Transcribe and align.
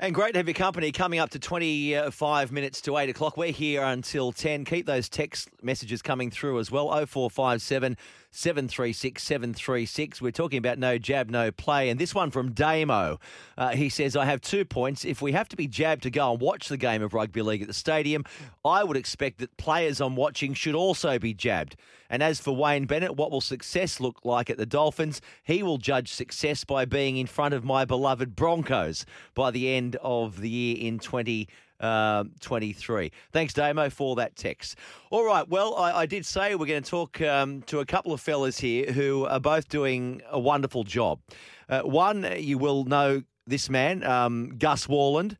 And 0.00 0.14
great 0.14 0.34
to 0.34 0.38
have 0.38 0.46
your 0.46 0.54
company 0.54 0.92
coming 0.92 1.18
up 1.18 1.30
to 1.30 1.40
25 1.40 2.52
minutes 2.52 2.80
to 2.82 2.96
8 2.96 3.08
o'clock. 3.08 3.36
We're 3.36 3.50
here 3.50 3.82
until 3.82 4.30
10. 4.30 4.64
Keep 4.64 4.86
those 4.86 5.08
text 5.08 5.48
messages 5.60 6.02
coming 6.02 6.30
through 6.30 6.60
as 6.60 6.70
well. 6.70 6.86
0457 7.04 7.96
736 8.30 9.20
736. 9.20 10.22
We're 10.22 10.30
talking 10.30 10.58
about 10.58 10.78
no 10.78 10.98
jab, 10.98 11.30
no 11.30 11.50
play. 11.50 11.88
And 11.88 11.98
this 11.98 12.14
one 12.14 12.30
from 12.30 12.52
Damo. 12.52 13.18
Uh, 13.56 13.70
he 13.70 13.88
says, 13.88 14.14
I 14.14 14.24
have 14.24 14.40
two 14.40 14.64
points. 14.64 15.04
If 15.04 15.20
we 15.20 15.32
have 15.32 15.48
to 15.48 15.56
be 15.56 15.66
jabbed 15.66 16.04
to 16.04 16.10
go 16.10 16.30
and 16.30 16.40
watch 16.40 16.68
the 16.68 16.76
game 16.76 17.02
of 17.02 17.12
rugby 17.12 17.42
league 17.42 17.62
at 17.62 17.66
the 17.66 17.74
stadium, 17.74 18.24
I 18.64 18.84
would 18.84 18.96
expect 18.96 19.38
that 19.38 19.56
players 19.56 20.00
I'm 20.00 20.14
watching 20.14 20.54
should 20.54 20.76
also 20.76 21.18
be 21.18 21.34
jabbed. 21.34 21.74
And 22.10 22.22
as 22.22 22.40
for 22.40 22.54
Wayne 22.54 22.86
Bennett, 22.86 23.16
what 23.16 23.30
will 23.30 23.40
success 23.40 24.00
look 24.00 24.24
like 24.24 24.50
at 24.50 24.56
the 24.56 24.66
Dolphins? 24.66 25.20
He 25.44 25.62
will 25.62 25.78
judge 25.78 26.12
success 26.12 26.64
by 26.64 26.84
being 26.84 27.16
in 27.16 27.26
front 27.26 27.54
of 27.54 27.64
my 27.64 27.84
beloved 27.84 28.34
Broncos 28.34 29.04
by 29.34 29.50
the 29.50 29.74
end 29.74 29.96
of 30.02 30.40
the 30.40 30.48
year 30.48 30.76
in 30.78 30.98
20. 30.98 31.48
Uh, 31.80 32.24
23. 32.40 33.12
Thanks, 33.30 33.54
Damo, 33.54 33.88
for 33.88 34.16
that 34.16 34.34
text. 34.34 34.76
All 35.12 35.24
right. 35.24 35.48
Well, 35.48 35.76
I, 35.76 35.98
I 35.98 36.06
did 36.06 36.26
say 36.26 36.56
we're 36.56 36.66
going 36.66 36.82
to 36.82 36.90
talk 36.90 37.20
um, 37.20 37.62
to 37.66 37.78
a 37.78 37.86
couple 37.86 38.12
of 38.12 38.20
fellas 38.20 38.58
here 38.58 38.90
who 38.90 39.26
are 39.26 39.38
both 39.38 39.68
doing 39.68 40.20
a 40.28 40.40
wonderful 40.40 40.82
job. 40.82 41.20
Uh, 41.68 41.82
one, 41.82 42.26
you 42.36 42.58
will 42.58 42.82
know 42.82 43.22
this 43.46 43.70
man, 43.70 44.02
um, 44.02 44.54
Gus 44.58 44.88
Worland. 44.88 45.36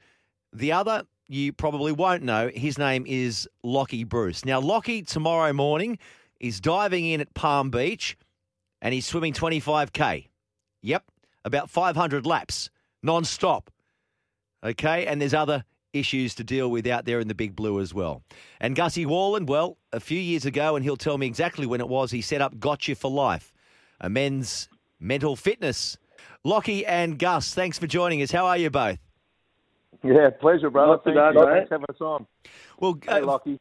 The 0.53 0.71
other, 0.71 1.03
you 1.27 1.53
probably 1.53 1.91
won't 1.91 2.23
know. 2.23 2.51
His 2.55 2.79
name 2.79 3.05
is 3.07 3.49
Lockie 3.63 4.05
Bruce. 4.05 4.45
Now, 4.45 4.61
Lockie, 4.61 5.03
tomorrow 5.03 5.53
morning, 5.53 5.99
is 6.41 6.61
diving 6.61 7.05
in 7.07 7.21
at 7.21 7.35
Palm 7.35 7.71
Beach 7.71 8.17
and 8.81 8.95
he's 8.95 9.07
swimming 9.07 9.33
25K. 9.33 10.29
Yep, 10.83 11.05
about 11.45 11.71
500 11.71 12.27
laps 12.27 12.71
non 13.03 13.25
stop. 13.25 13.71
Okay, 14.65 15.07
and 15.07 15.21
there's 15.21 15.35
other 15.35 15.65
issues 15.93 16.35
to 16.35 16.45
deal 16.45 16.71
with 16.71 16.87
out 16.87 17.05
there 17.05 17.21
in 17.21 17.29
the 17.29 17.35
big 17.35 17.57
blue 17.57 17.81
as 17.81 17.95
well. 17.95 18.23
And 18.61 18.77
Gussie 18.77 19.07
Worland, 19.07 19.47
well, 19.47 19.79
a 19.93 20.01
few 20.01 20.19
years 20.19 20.45
ago, 20.45 20.77
and 20.77 20.85
he'll 20.85 20.97
tell 20.97 21.17
me 21.19 21.27
exactly 21.27 21.67
when 21.67 21.81
it 21.81 21.89
was, 21.89 22.11
he 22.11 22.21
set 22.21 22.41
up 22.41 22.59
Gotcha 22.59 22.95
for 22.95 23.11
Life, 23.11 23.53
a 24.01 24.09
men's 24.09 24.69
mental 25.01 25.37
fitness. 25.37 25.97
Lockie 26.45 26.85
and 26.87 27.19
Gus, 27.19 27.55
thanks 27.55 27.79
for 27.79 27.87
joining 27.87 28.23
us. 28.23 28.31
How 28.31 28.47
are 28.47 28.57
you 28.57 28.71
both? 28.71 28.99
Yeah, 30.05 30.31
pleasure, 30.41 30.71
brother. 30.71 30.93
Not 30.93 31.05
too 31.05 31.15
Thank 31.15 31.17
bad, 31.17 31.35
you. 31.35 31.47
mate. 31.47 31.53
Thanks 31.55 31.69
for 31.69 31.75
having 31.75 31.87
us 31.89 32.01
on. 32.01 32.27
Well, 32.79 32.99
Hey, 33.03 33.21
uh, 33.21 33.27
Lockie. 33.27 33.61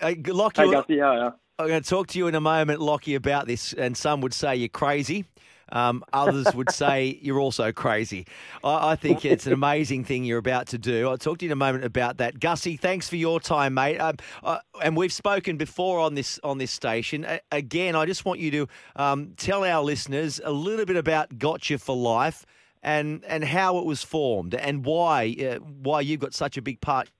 uh, 0.00 0.14
Lockie, 0.26 0.62
Hey, 0.62 0.70
Gussie, 0.70 0.98
how 1.00 1.06
are 1.06 1.24
you? 1.24 1.32
I'm 1.58 1.68
going 1.68 1.82
to 1.82 1.88
talk 1.88 2.08
to 2.08 2.18
you 2.18 2.26
in 2.26 2.34
a 2.34 2.40
moment, 2.40 2.82
Lockie, 2.82 3.14
about 3.14 3.46
this. 3.46 3.72
And 3.72 3.96
some 3.96 4.20
would 4.20 4.34
say 4.34 4.56
you're 4.56 4.68
crazy. 4.68 5.24
Um, 5.72 6.04
others 6.12 6.54
would 6.54 6.70
say 6.72 7.18
you're 7.22 7.40
also 7.40 7.72
crazy. 7.72 8.26
I, 8.62 8.90
I 8.90 8.96
think 8.96 9.24
it's 9.24 9.46
an 9.46 9.54
amazing 9.54 10.04
thing 10.04 10.24
you're 10.24 10.38
about 10.38 10.66
to 10.68 10.78
do. 10.78 11.08
I'll 11.08 11.16
talk 11.16 11.38
to 11.38 11.46
you 11.46 11.48
in 11.48 11.52
a 11.52 11.56
moment 11.56 11.84
about 11.84 12.18
that. 12.18 12.40
Gussie, 12.40 12.76
thanks 12.76 13.08
for 13.08 13.16
your 13.16 13.40
time, 13.40 13.72
mate. 13.72 13.96
Um, 13.96 14.16
uh, 14.44 14.58
and 14.82 14.98
we've 14.98 15.12
spoken 15.12 15.56
before 15.56 15.98
on 15.98 16.14
this 16.14 16.38
on 16.44 16.58
this 16.58 16.70
station. 16.70 17.24
A- 17.24 17.40
again, 17.50 17.96
I 17.96 18.04
just 18.04 18.26
want 18.26 18.38
you 18.38 18.50
to 18.50 18.68
um, 18.96 19.32
tell 19.38 19.64
our 19.64 19.82
listeners 19.82 20.42
a 20.44 20.52
little 20.52 20.84
bit 20.84 20.96
about 20.96 21.38
Gotcha 21.38 21.78
for 21.78 21.96
Life 21.96 22.44
and 22.82 23.24
and 23.24 23.42
how 23.42 23.78
it 23.78 23.86
was 23.86 24.02
formed 24.02 24.54
and 24.54 24.84
why 24.84 25.34
uh, 25.40 25.58
why 25.60 26.02
you've 26.02 26.20
got 26.20 26.34
such 26.34 26.58
a 26.58 26.62
big 26.62 26.82
part 26.82 27.10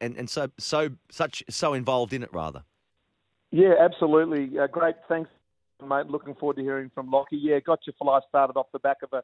and, 0.00 0.16
and 0.16 0.30
so 0.30 0.48
so 0.58 0.88
such 1.10 1.44
so 1.50 1.74
involved 1.74 2.14
in 2.14 2.22
it 2.22 2.32
rather. 2.32 2.64
Yeah, 3.54 3.74
absolutely. 3.80 4.58
Uh, 4.58 4.66
great. 4.66 4.96
Thanks, 5.08 5.30
mate. 5.80 6.08
Looking 6.08 6.34
forward 6.34 6.56
to 6.56 6.62
hearing 6.62 6.90
from 6.92 7.08
Lockie. 7.08 7.36
Yeah, 7.36 7.60
Gotcha 7.64 7.92
for 7.96 8.12
Life 8.12 8.24
started 8.28 8.56
off 8.56 8.66
the 8.72 8.80
back 8.80 8.96
of 9.04 9.12
a 9.12 9.22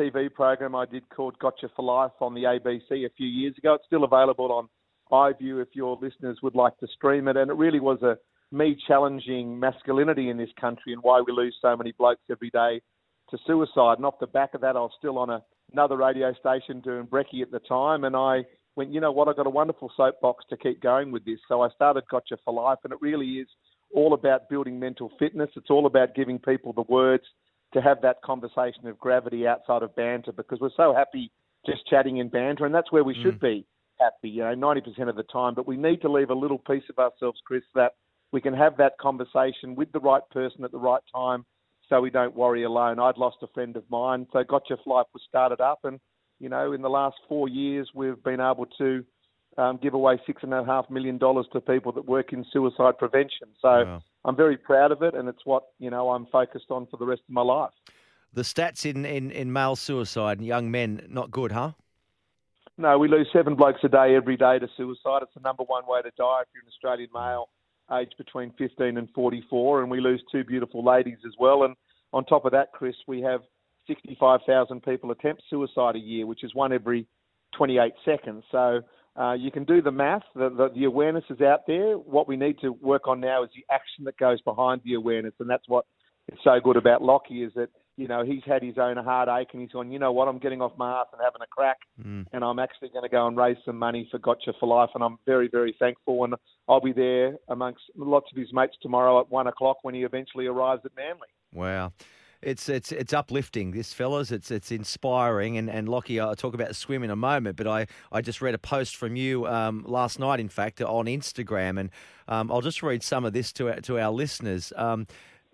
TV 0.00 0.32
program 0.32 0.76
I 0.76 0.86
did 0.86 1.08
called 1.08 1.36
Gotcha 1.40 1.68
for 1.74 1.84
Life 1.84 2.12
on 2.20 2.34
the 2.34 2.44
ABC 2.44 3.04
a 3.04 3.10
few 3.16 3.26
years 3.26 3.58
ago. 3.58 3.74
It's 3.74 3.84
still 3.86 4.04
available 4.04 4.52
on 4.52 4.68
iView 5.10 5.60
if 5.60 5.70
your 5.72 5.98
listeners 6.00 6.38
would 6.40 6.54
like 6.54 6.78
to 6.78 6.86
stream 6.86 7.26
it. 7.26 7.36
And 7.36 7.50
it 7.50 7.56
really 7.56 7.80
was 7.80 8.00
a 8.02 8.16
me 8.54 8.76
challenging 8.86 9.58
masculinity 9.58 10.30
in 10.30 10.36
this 10.36 10.50
country 10.60 10.92
and 10.92 11.02
why 11.02 11.20
we 11.26 11.32
lose 11.32 11.56
so 11.60 11.76
many 11.76 11.90
blokes 11.98 12.22
every 12.30 12.50
day 12.50 12.80
to 13.30 13.38
suicide. 13.44 13.98
And 13.98 14.06
off 14.06 14.20
the 14.20 14.28
back 14.28 14.54
of 14.54 14.60
that, 14.60 14.76
I 14.76 14.80
was 14.82 14.92
still 14.96 15.18
on 15.18 15.30
a, 15.30 15.42
another 15.72 15.96
radio 15.96 16.32
station 16.34 16.80
doing 16.80 17.08
brekkie 17.08 17.42
at 17.42 17.50
the 17.50 17.58
time, 17.58 18.04
and 18.04 18.14
I 18.14 18.44
went, 18.76 18.92
you 18.92 19.00
know 19.00 19.12
what, 19.12 19.28
I've 19.28 19.36
got 19.36 19.46
a 19.46 19.50
wonderful 19.50 19.90
soapbox 19.96 20.44
to 20.50 20.56
keep 20.56 20.82
going 20.82 21.10
with 21.12 21.24
this. 21.24 21.38
So 21.48 21.62
I 21.62 21.68
started 21.70 22.04
Gotcha 22.10 22.38
for 22.44 22.54
Life, 22.54 22.78
and 22.84 22.92
it 22.92 22.98
really 23.00 23.34
is 23.34 23.48
all 23.94 24.14
about 24.14 24.48
building 24.48 24.78
mental 24.78 25.10
fitness. 25.18 25.50
It's 25.56 25.70
all 25.70 25.86
about 25.86 26.14
giving 26.14 26.38
people 26.38 26.72
the 26.72 26.82
words 26.82 27.24
to 27.72 27.80
have 27.80 28.00
that 28.02 28.22
conversation 28.22 28.86
of 28.86 28.98
gravity 28.98 29.46
outside 29.46 29.82
of 29.82 29.94
banter 29.96 30.32
because 30.32 30.60
we're 30.60 30.70
so 30.76 30.94
happy 30.94 31.30
just 31.66 31.86
chatting 31.88 32.18
in 32.18 32.28
banter, 32.28 32.66
and 32.66 32.74
that's 32.74 32.92
where 32.92 33.04
we 33.04 33.14
mm. 33.14 33.22
should 33.22 33.40
be 33.40 33.66
happy, 34.00 34.28
you 34.28 34.42
know, 34.42 34.54
90% 34.54 35.08
of 35.08 35.16
the 35.16 35.22
time. 35.24 35.54
But 35.54 35.66
we 35.66 35.76
need 35.76 36.02
to 36.02 36.12
leave 36.12 36.30
a 36.30 36.34
little 36.34 36.58
piece 36.58 36.84
of 36.90 36.98
ourselves, 36.98 37.40
Chris, 37.46 37.62
that 37.74 37.92
we 38.32 38.40
can 38.40 38.54
have 38.54 38.76
that 38.76 38.98
conversation 38.98 39.74
with 39.76 39.90
the 39.92 40.00
right 40.00 40.22
person 40.30 40.64
at 40.64 40.72
the 40.72 40.78
right 40.78 41.02
time 41.14 41.44
so 41.88 42.00
we 42.00 42.10
don't 42.10 42.34
worry 42.34 42.64
alone. 42.64 42.98
I'd 42.98 43.18
lost 43.18 43.36
a 43.42 43.46
friend 43.48 43.76
of 43.76 43.84
mine, 43.90 44.26
so 44.32 44.42
Gotcha 44.42 44.76
for 44.82 44.96
Life 44.96 45.06
was 45.12 45.22
started 45.28 45.60
up, 45.60 45.80
and 45.84 46.00
you 46.44 46.50
know, 46.50 46.72
in 46.72 46.82
the 46.82 46.90
last 46.90 47.16
four 47.26 47.48
years, 47.48 47.88
we've 47.94 48.22
been 48.22 48.38
able 48.38 48.66
to 48.76 49.02
um, 49.56 49.78
give 49.82 49.94
away 49.94 50.20
six 50.26 50.42
and 50.42 50.52
a 50.52 50.62
half 50.62 50.90
million 50.90 51.16
dollars 51.16 51.46
to 51.54 51.60
people 51.62 51.90
that 51.92 52.04
work 52.04 52.34
in 52.34 52.44
suicide 52.52 52.98
prevention. 52.98 53.48
So 53.62 53.68
Wow. 53.68 54.02
I'm 54.26 54.36
very 54.36 54.58
proud 54.58 54.92
of 54.92 55.00
it, 55.00 55.14
and 55.14 55.26
it's 55.26 55.46
what 55.46 55.62
you 55.78 55.88
know 55.88 56.10
I'm 56.10 56.26
focused 56.26 56.66
on 56.68 56.86
for 56.90 56.98
the 56.98 57.06
rest 57.06 57.22
of 57.26 57.32
my 57.32 57.40
life. 57.40 57.72
The 58.34 58.42
stats 58.42 58.84
in, 58.84 59.06
in, 59.06 59.30
in 59.30 59.54
male 59.54 59.74
suicide 59.74 60.38
and 60.38 60.46
young 60.46 60.70
men, 60.70 61.06
not 61.08 61.30
good, 61.30 61.52
huh? 61.52 61.72
No, 62.76 62.98
we 62.98 63.08
lose 63.08 63.28
seven 63.32 63.54
blokes 63.54 63.80
a 63.84 63.88
day 63.88 64.14
every 64.14 64.36
day 64.36 64.58
to 64.58 64.68
suicide. 64.76 65.20
It's 65.22 65.32
the 65.34 65.40
number 65.40 65.62
one 65.62 65.84
way 65.86 66.02
to 66.02 66.10
die 66.18 66.40
if 66.42 66.48
you're 66.52 66.62
an 66.62 66.68
Australian 66.68 67.08
male 67.14 67.48
aged 67.90 68.16
between 68.18 68.52
15 68.58 68.98
and 68.98 69.08
44, 69.14 69.82
and 69.82 69.90
we 69.90 70.00
lose 70.00 70.22
two 70.30 70.44
beautiful 70.44 70.84
ladies 70.84 71.18
as 71.26 71.32
well. 71.38 71.62
And 71.62 71.74
on 72.12 72.24
top 72.24 72.44
of 72.44 72.52
that, 72.52 72.72
Chris, 72.72 72.96
we 73.06 73.22
have 73.22 73.42
65,000 73.86 74.82
people 74.82 75.10
attempt 75.10 75.42
suicide 75.50 75.96
a 75.96 75.98
year, 75.98 76.26
which 76.26 76.44
is 76.44 76.54
one 76.54 76.72
every 76.72 77.06
28 77.56 77.92
seconds. 78.04 78.44
So 78.50 78.80
uh, 79.16 79.32
you 79.34 79.50
can 79.50 79.64
do 79.64 79.80
the 79.80 79.92
math. 79.92 80.22
The, 80.34 80.50
the, 80.50 80.70
the 80.74 80.84
awareness 80.84 81.24
is 81.30 81.40
out 81.40 81.66
there. 81.66 81.96
What 81.96 82.26
we 82.26 82.36
need 82.36 82.58
to 82.60 82.70
work 82.72 83.06
on 83.06 83.20
now 83.20 83.44
is 83.44 83.50
the 83.54 83.64
action 83.72 84.04
that 84.04 84.16
goes 84.18 84.40
behind 84.42 84.80
the 84.84 84.94
awareness, 84.94 85.34
and 85.38 85.48
that's 85.48 85.68
what 85.68 85.86
is 86.32 86.38
so 86.42 86.58
good 86.62 86.76
about 86.76 87.02
Lockie 87.02 87.42
is 87.42 87.52
that 87.54 87.68
you 87.96 88.08
know 88.08 88.24
he's 88.24 88.42
had 88.44 88.62
his 88.62 88.76
own 88.76 88.96
heartache 88.96 89.48
and 89.52 89.62
he's 89.62 89.70
gone. 89.70 89.92
You 89.92 90.00
know 90.00 90.10
what? 90.10 90.26
I'm 90.26 90.38
getting 90.38 90.60
off 90.60 90.72
my 90.76 91.00
ass 91.00 91.06
and 91.12 91.20
having 91.22 91.42
a 91.42 91.46
crack, 91.46 91.76
and 92.32 92.44
I'm 92.44 92.58
actually 92.58 92.88
going 92.88 93.04
to 93.04 93.08
go 93.08 93.26
and 93.28 93.36
raise 93.36 93.56
some 93.64 93.78
money 93.78 94.08
for 94.10 94.18
Gotcha 94.18 94.52
for 94.58 94.66
Life, 94.66 94.90
and 94.94 95.04
I'm 95.04 95.18
very 95.26 95.48
very 95.48 95.76
thankful. 95.78 96.24
And 96.24 96.34
I'll 96.68 96.80
be 96.80 96.92
there 96.92 97.36
amongst 97.48 97.82
lots 97.96 98.26
of 98.32 98.38
his 98.38 98.52
mates 98.52 98.74
tomorrow 98.82 99.20
at 99.20 99.30
one 99.30 99.46
o'clock 99.46 99.78
when 99.82 99.94
he 99.94 100.02
eventually 100.02 100.46
arrives 100.46 100.82
at 100.84 100.96
Manly. 100.96 101.28
Wow. 101.52 101.92
It's 102.44 102.68
it's 102.68 102.92
it's 102.92 103.12
uplifting, 103.12 103.72
this 103.72 103.92
fellas. 103.92 104.30
It's 104.30 104.50
it's 104.50 104.70
inspiring, 104.70 105.56
and 105.56 105.70
and 105.70 105.88
Lockie, 105.88 106.20
I'll 106.20 106.36
talk 106.36 106.54
about 106.54 106.68
the 106.68 106.74
swim 106.74 107.02
in 107.02 107.10
a 107.10 107.16
moment. 107.16 107.56
But 107.56 107.66
I, 107.66 107.86
I 108.12 108.20
just 108.20 108.42
read 108.42 108.54
a 108.54 108.58
post 108.58 108.96
from 108.96 109.16
you 109.16 109.46
um, 109.46 109.84
last 109.86 110.18
night, 110.18 110.40
in 110.40 110.48
fact, 110.48 110.80
on 110.82 111.06
Instagram, 111.06 111.80
and 111.80 111.90
um, 112.28 112.52
I'll 112.52 112.60
just 112.60 112.82
read 112.82 113.02
some 113.02 113.24
of 113.24 113.32
this 113.32 113.52
to 113.54 113.70
our, 113.70 113.80
to 113.82 113.98
our 113.98 114.10
listeners. 114.10 114.72
Um, 114.76 115.06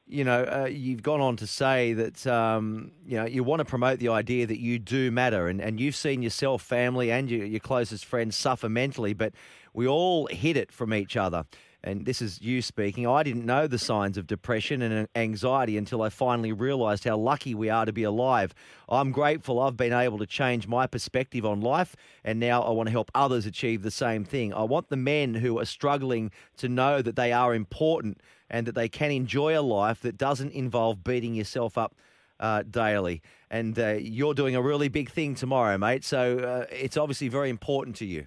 you 0.06 0.24
know, 0.24 0.42
uh, 0.42 0.64
you've 0.66 1.04
gone 1.04 1.20
on 1.20 1.36
to 1.36 1.46
say 1.46 1.92
that 1.92 2.26
um, 2.26 2.90
you 3.06 3.16
know 3.16 3.24
you 3.24 3.44
want 3.44 3.60
to 3.60 3.64
promote 3.64 4.00
the 4.00 4.08
idea 4.08 4.46
that 4.46 4.58
you 4.58 4.78
do 4.78 5.10
matter, 5.10 5.46
and, 5.46 5.60
and 5.60 5.78
you've 5.78 5.96
seen 5.96 6.22
yourself, 6.22 6.62
family, 6.62 7.12
and 7.12 7.30
your, 7.30 7.44
your 7.46 7.60
closest 7.60 8.04
friends 8.04 8.36
suffer 8.36 8.68
mentally, 8.68 9.14
but 9.14 9.32
we 9.72 9.86
all 9.86 10.26
hid 10.26 10.56
it 10.56 10.72
from 10.72 10.92
each 10.92 11.16
other. 11.16 11.44
And 11.82 12.04
this 12.04 12.20
is 12.20 12.42
you 12.42 12.60
speaking. 12.60 13.06
I 13.06 13.22
didn't 13.22 13.46
know 13.46 13.66
the 13.66 13.78
signs 13.78 14.18
of 14.18 14.26
depression 14.26 14.82
and 14.82 15.08
anxiety 15.14 15.78
until 15.78 16.02
I 16.02 16.10
finally 16.10 16.52
realised 16.52 17.04
how 17.04 17.16
lucky 17.16 17.54
we 17.54 17.70
are 17.70 17.86
to 17.86 17.92
be 17.92 18.02
alive. 18.02 18.54
I'm 18.88 19.12
grateful 19.12 19.60
I've 19.60 19.76
been 19.76 19.92
able 19.92 20.18
to 20.18 20.26
change 20.26 20.68
my 20.68 20.86
perspective 20.86 21.46
on 21.46 21.60
life, 21.60 21.96
and 22.22 22.38
now 22.38 22.62
I 22.62 22.70
want 22.70 22.88
to 22.88 22.92
help 22.92 23.10
others 23.14 23.46
achieve 23.46 23.82
the 23.82 23.90
same 23.90 24.24
thing. 24.24 24.52
I 24.52 24.62
want 24.64 24.88
the 24.88 24.96
men 24.96 25.34
who 25.34 25.58
are 25.58 25.64
struggling 25.64 26.30
to 26.58 26.68
know 26.68 27.00
that 27.00 27.16
they 27.16 27.32
are 27.32 27.54
important 27.54 28.20
and 28.50 28.66
that 28.66 28.74
they 28.74 28.88
can 28.88 29.10
enjoy 29.10 29.58
a 29.58 29.62
life 29.62 30.00
that 30.00 30.18
doesn't 30.18 30.52
involve 30.52 31.02
beating 31.02 31.34
yourself 31.34 31.78
up 31.78 31.94
uh, 32.40 32.62
daily, 32.62 33.22
and 33.50 33.78
uh, 33.78 33.92
you're 33.98 34.34
doing 34.34 34.56
a 34.56 34.62
really 34.62 34.88
big 34.88 35.10
thing 35.10 35.34
tomorrow, 35.34 35.78
mate. 35.78 36.04
So 36.04 36.38
uh, 36.38 36.74
it's 36.74 36.96
obviously 36.96 37.28
very 37.28 37.48
important 37.48 37.96
to 37.96 38.06
you. 38.06 38.26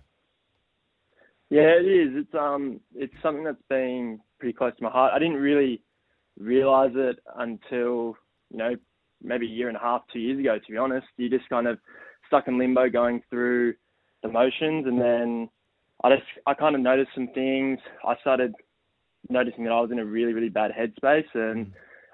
Yeah, 1.54 1.70
it 1.80 1.86
is. 1.86 2.10
It's 2.26 2.34
um, 2.34 2.80
it's 2.96 3.14
something 3.22 3.44
that's 3.44 3.62
been 3.70 4.20
pretty 4.40 4.54
close 4.54 4.76
to 4.76 4.84
my 4.84 4.90
heart. 4.90 5.14
I 5.16 5.20
didn't 5.20 5.36
really 5.38 5.84
realize 6.40 6.94
it 6.96 7.20
until 7.38 8.18
you 8.50 8.58
know 8.58 8.76
maybe 9.22 9.46
a 9.46 9.52
year 9.52 9.68
and 9.68 9.78
a 9.78 9.80
half, 9.80 10.02
two 10.12 10.18
years 10.20 10.40
ago. 10.40 10.58
To 10.58 10.72
be 10.72 10.80
honest, 10.80 11.06
you 11.18 11.30
just 11.30 11.48
kind 11.50 11.68
of 11.68 11.78
stuck 12.26 12.48
in 12.48 12.58
limbo, 12.58 12.90
going 12.90 13.22
through 13.30 13.76
the 14.24 14.30
motions, 14.30 14.88
and 14.88 15.00
then 15.00 15.48
I 16.04 16.10
just 16.16 16.28
I 16.48 16.56
kind 16.56 16.74
of 16.76 16.82
noticed 16.82 17.12
some 17.14 17.30
things. 17.36 17.78
I 18.04 18.16
started 18.22 18.56
noticing 19.30 19.66
that 19.66 19.74
I 19.74 19.82
was 19.82 19.92
in 19.92 20.00
a 20.00 20.06
really 20.06 20.34
really 20.34 20.50
bad 20.50 20.72
headspace, 20.72 21.36
and 21.36 21.68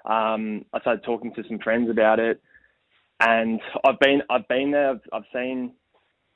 um, 0.04 0.66
I 0.74 0.82
started 0.82 1.06
talking 1.06 1.34
to 1.36 1.46
some 1.48 1.60
friends 1.60 1.90
about 1.90 2.20
it. 2.20 2.42
And 3.22 3.62
I've 3.88 4.00
been 4.02 4.22
I've 4.30 4.50
been 4.50 4.72
there. 4.72 4.90
I've, 4.92 5.02
I've 5.14 5.24
seen 5.34 5.76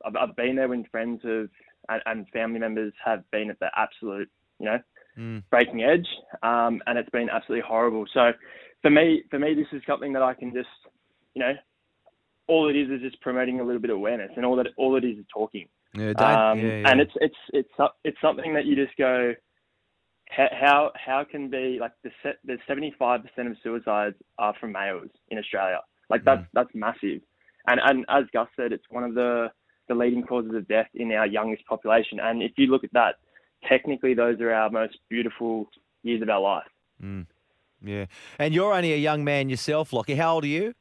I've, 0.06 0.16
I've 0.16 0.36
been 0.38 0.56
there 0.56 0.70
when 0.70 0.86
friends 0.86 1.22
have 1.26 1.50
and, 1.90 2.02
and 2.06 2.30
family 2.30 2.60
members 2.60 2.94
have 3.04 3.30
been 3.32 3.50
at 3.50 3.60
the 3.60 3.70
absolute 3.76 4.30
you 4.60 4.66
know 4.66 4.80
mm. 5.18 5.44
breaking 5.50 5.84
edge, 5.84 6.08
um, 6.42 6.82
and 6.88 6.98
it's 6.98 7.10
been 7.10 7.30
absolutely 7.30 7.64
horrible. 7.68 8.06
So 8.14 8.32
for 8.82 8.90
me, 8.90 9.24
for 9.30 9.40
me, 9.40 9.54
this 9.54 9.68
is 9.72 9.82
something 9.88 10.14
that 10.14 10.22
I 10.22 10.34
can 10.34 10.54
just, 10.54 10.68
you 11.34 11.42
know, 11.42 11.54
all 12.48 12.70
it 12.70 12.76
is 12.76 12.90
is 12.90 13.02
just 13.02 13.22
promoting 13.22 13.60
a 13.60 13.64
little 13.64 13.82
bit 13.82 13.90
of 13.90 13.98
awareness, 13.98 14.32
and 14.36 14.46
all 14.46 14.56
that 14.58 14.68
all 14.78 14.96
it 14.98 15.04
is 15.04 15.18
is 15.18 15.26
talking. 15.34 15.68
Yeah, 15.96 16.12
um, 16.18 16.60
yeah, 16.60 16.66
yeah. 16.66 16.90
And 16.90 17.02
it's 17.02 17.14
it's 17.16 17.36
it's 17.54 17.94
it's 18.04 18.18
something 18.22 18.54
that 18.56 18.66
you 18.66 18.76
just 18.76 18.98
go, 18.98 19.34
how 20.30 20.92
how 20.96 21.24
can 21.24 21.50
be 21.50 21.78
like 21.80 21.94
the 22.04 22.12
set 22.22 22.38
the 22.44 22.58
seventy 22.68 22.94
five 22.98 23.22
percent 23.22 23.50
of 23.50 23.58
suicides 23.64 24.16
are 24.38 24.54
from 24.60 24.72
males 24.74 25.10
in 25.30 25.38
Australia. 25.38 25.80
Like 26.10 26.26
that's 26.26 26.42
mm. 26.42 26.48
that's 26.54 26.70
massive, 26.74 27.22
and 27.68 27.80
and 27.84 28.06
as 28.10 28.26
Gus 28.34 28.48
said, 28.56 28.74
it's 28.74 28.86
one 28.90 29.04
of 29.04 29.14
the 29.14 29.50
the 29.88 29.96
leading 29.96 30.24
causes 30.24 30.54
of 30.56 30.68
death 30.68 30.88
in 30.94 31.12
our 31.12 31.28
youngest 31.28 31.66
population. 31.66 32.20
And 32.22 32.42
if 32.42 32.54
you 32.58 32.68
look 32.68 32.84
at 32.84 32.94
that, 32.94 33.16
technically 33.68 34.14
those 34.14 34.40
are 34.42 34.52
our 34.52 34.70
most 34.70 34.98
beautiful 35.10 35.70
years 36.04 36.22
of 36.22 36.30
our 36.30 36.42
life. 36.42 36.68
Mm. 37.02 37.26
Yeah. 37.84 38.06
And 38.40 38.54
you're 38.54 38.74
only 38.74 38.94
a 38.94 38.98
young 38.98 39.24
man 39.24 39.50
yourself, 39.50 39.92
Lockie. 39.92 40.16
How 40.16 40.36
old 40.36 40.46
are 40.46 40.48
you? 40.48 40.74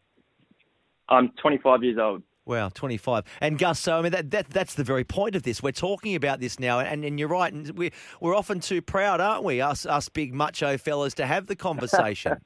I'm 1.08 1.30
25 1.40 1.82
years 1.82 1.98
old. 1.98 2.22
Wow, 2.44 2.70
25. 2.70 3.24
And 3.40 3.56
Gus, 3.56 3.78
so 3.78 3.98
I 3.98 4.02
mean, 4.02 4.12
that, 4.12 4.30
that 4.32 4.50
that's 4.50 4.74
the 4.74 4.82
very 4.82 5.04
point 5.04 5.36
of 5.36 5.44
this. 5.44 5.62
We're 5.62 5.70
talking 5.70 6.16
about 6.16 6.40
this 6.40 6.58
now, 6.58 6.80
and, 6.80 7.04
and 7.04 7.18
you're 7.18 7.28
right. 7.28 7.52
And 7.52 7.70
we're, 7.78 7.92
we're 8.20 8.34
often 8.34 8.58
too 8.58 8.82
proud, 8.82 9.20
aren't 9.20 9.44
we, 9.44 9.60
us, 9.60 9.86
us 9.86 10.08
big 10.08 10.34
macho 10.34 10.76
fellas, 10.76 11.14
to 11.14 11.26
have 11.26 11.46
the 11.46 11.54
conversation. 11.54 12.38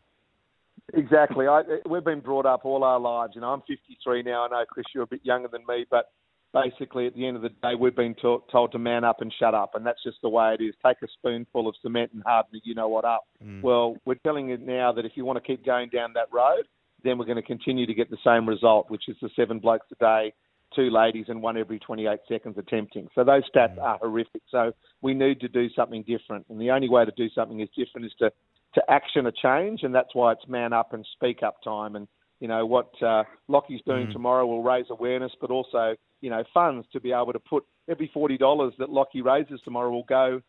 exactly. 0.94 1.48
I, 1.48 1.62
we've 1.88 2.04
been 2.04 2.20
brought 2.20 2.44
up 2.44 2.66
all 2.66 2.84
our 2.84 3.00
lives. 3.00 3.32
You 3.34 3.40
know, 3.40 3.48
I'm 3.48 3.62
53 3.62 4.22
now. 4.22 4.44
I 4.44 4.48
know, 4.48 4.64
Chris, 4.68 4.84
you're 4.94 5.04
a 5.04 5.06
bit 5.06 5.20
younger 5.22 5.48
than 5.48 5.62
me, 5.66 5.86
but 5.90 6.10
basically 6.56 7.06
at 7.06 7.14
the 7.14 7.26
end 7.26 7.36
of 7.36 7.42
the 7.42 7.50
day, 7.50 7.74
we've 7.78 7.94
been 7.94 8.14
to, 8.22 8.42
told 8.50 8.72
to 8.72 8.78
man 8.78 9.04
up 9.04 9.20
and 9.20 9.32
shut 9.38 9.54
up, 9.54 9.74
and 9.74 9.84
that's 9.84 10.02
just 10.02 10.18
the 10.22 10.28
way 10.28 10.56
it 10.58 10.62
is. 10.62 10.74
Take 10.84 10.96
a 11.02 11.08
spoonful 11.18 11.68
of 11.68 11.74
cement 11.82 12.12
and 12.14 12.22
harden 12.24 12.56
it, 12.56 12.62
you 12.64 12.74
know 12.74 12.88
what 12.88 13.04
up. 13.04 13.26
Mm. 13.44 13.62
Well, 13.62 13.96
we're 14.04 14.14
telling 14.14 14.48
you 14.48 14.56
now 14.56 14.92
that 14.92 15.04
if 15.04 15.12
you 15.14 15.24
want 15.24 15.36
to 15.36 15.46
keep 15.46 15.64
going 15.64 15.90
down 15.90 16.12
that 16.14 16.28
road, 16.32 16.64
then 17.04 17.18
we're 17.18 17.26
going 17.26 17.36
to 17.36 17.42
continue 17.42 17.86
to 17.86 17.94
get 17.94 18.10
the 18.10 18.16
same 18.24 18.48
result, 18.48 18.90
which 18.90 19.04
is 19.08 19.16
the 19.20 19.28
seven 19.36 19.58
blokes 19.58 19.86
a 19.92 19.96
day, 19.96 20.32
two 20.74 20.90
ladies, 20.90 21.26
and 21.28 21.42
one 21.42 21.56
every 21.56 21.78
28 21.78 22.18
seconds 22.28 22.56
attempting. 22.58 23.08
So 23.14 23.22
those 23.22 23.42
stats 23.54 23.76
mm. 23.76 23.82
are 23.82 23.98
horrific. 23.98 24.42
So 24.50 24.72
we 25.02 25.14
need 25.14 25.40
to 25.40 25.48
do 25.48 25.68
something 25.76 26.04
different, 26.04 26.46
and 26.48 26.60
the 26.60 26.70
only 26.70 26.88
way 26.88 27.04
to 27.04 27.12
do 27.16 27.28
something 27.34 27.60
is 27.60 27.68
different 27.76 28.06
is 28.06 28.12
to 28.20 28.30
to 28.74 28.82
action 28.90 29.26
a 29.26 29.32
change, 29.32 29.84
and 29.84 29.94
that's 29.94 30.14
why 30.14 30.32
it's 30.32 30.46
man 30.46 30.74
up 30.74 30.92
and 30.92 31.06
speak 31.14 31.42
up 31.42 31.62
time. 31.62 31.96
And 31.96 32.06
you 32.40 32.48
know 32.48 32.66
what 32.66 32.90
uh, 33.02 33.24
Lockie's 33.48 33.80
doing 33.86 34.08
mm. 34.08 34.12
tomorrow 34.12 34.46
will 34.46 34.62
raise 34.62 34.86
awareness, 34.90 35.32
but 35.40 35.50
also 35.50 35.94
you 36.20 36.30
know 36.30 36.44
funds 36.52 36.86
to 36.92 37.00
be 37.00 37.12
able 37.12 37.32
to 37.32 37.38
put 37.38 37.64
every 37.88 38.10
forty 38.12 38.36
dollars 38.36 38.72
that 38.78 38.90
Lockie 38.90 39.22
raises 39.22 39.60
tomorrow 39.64 39.90
will 39.90 40.04
go 40.04 40.40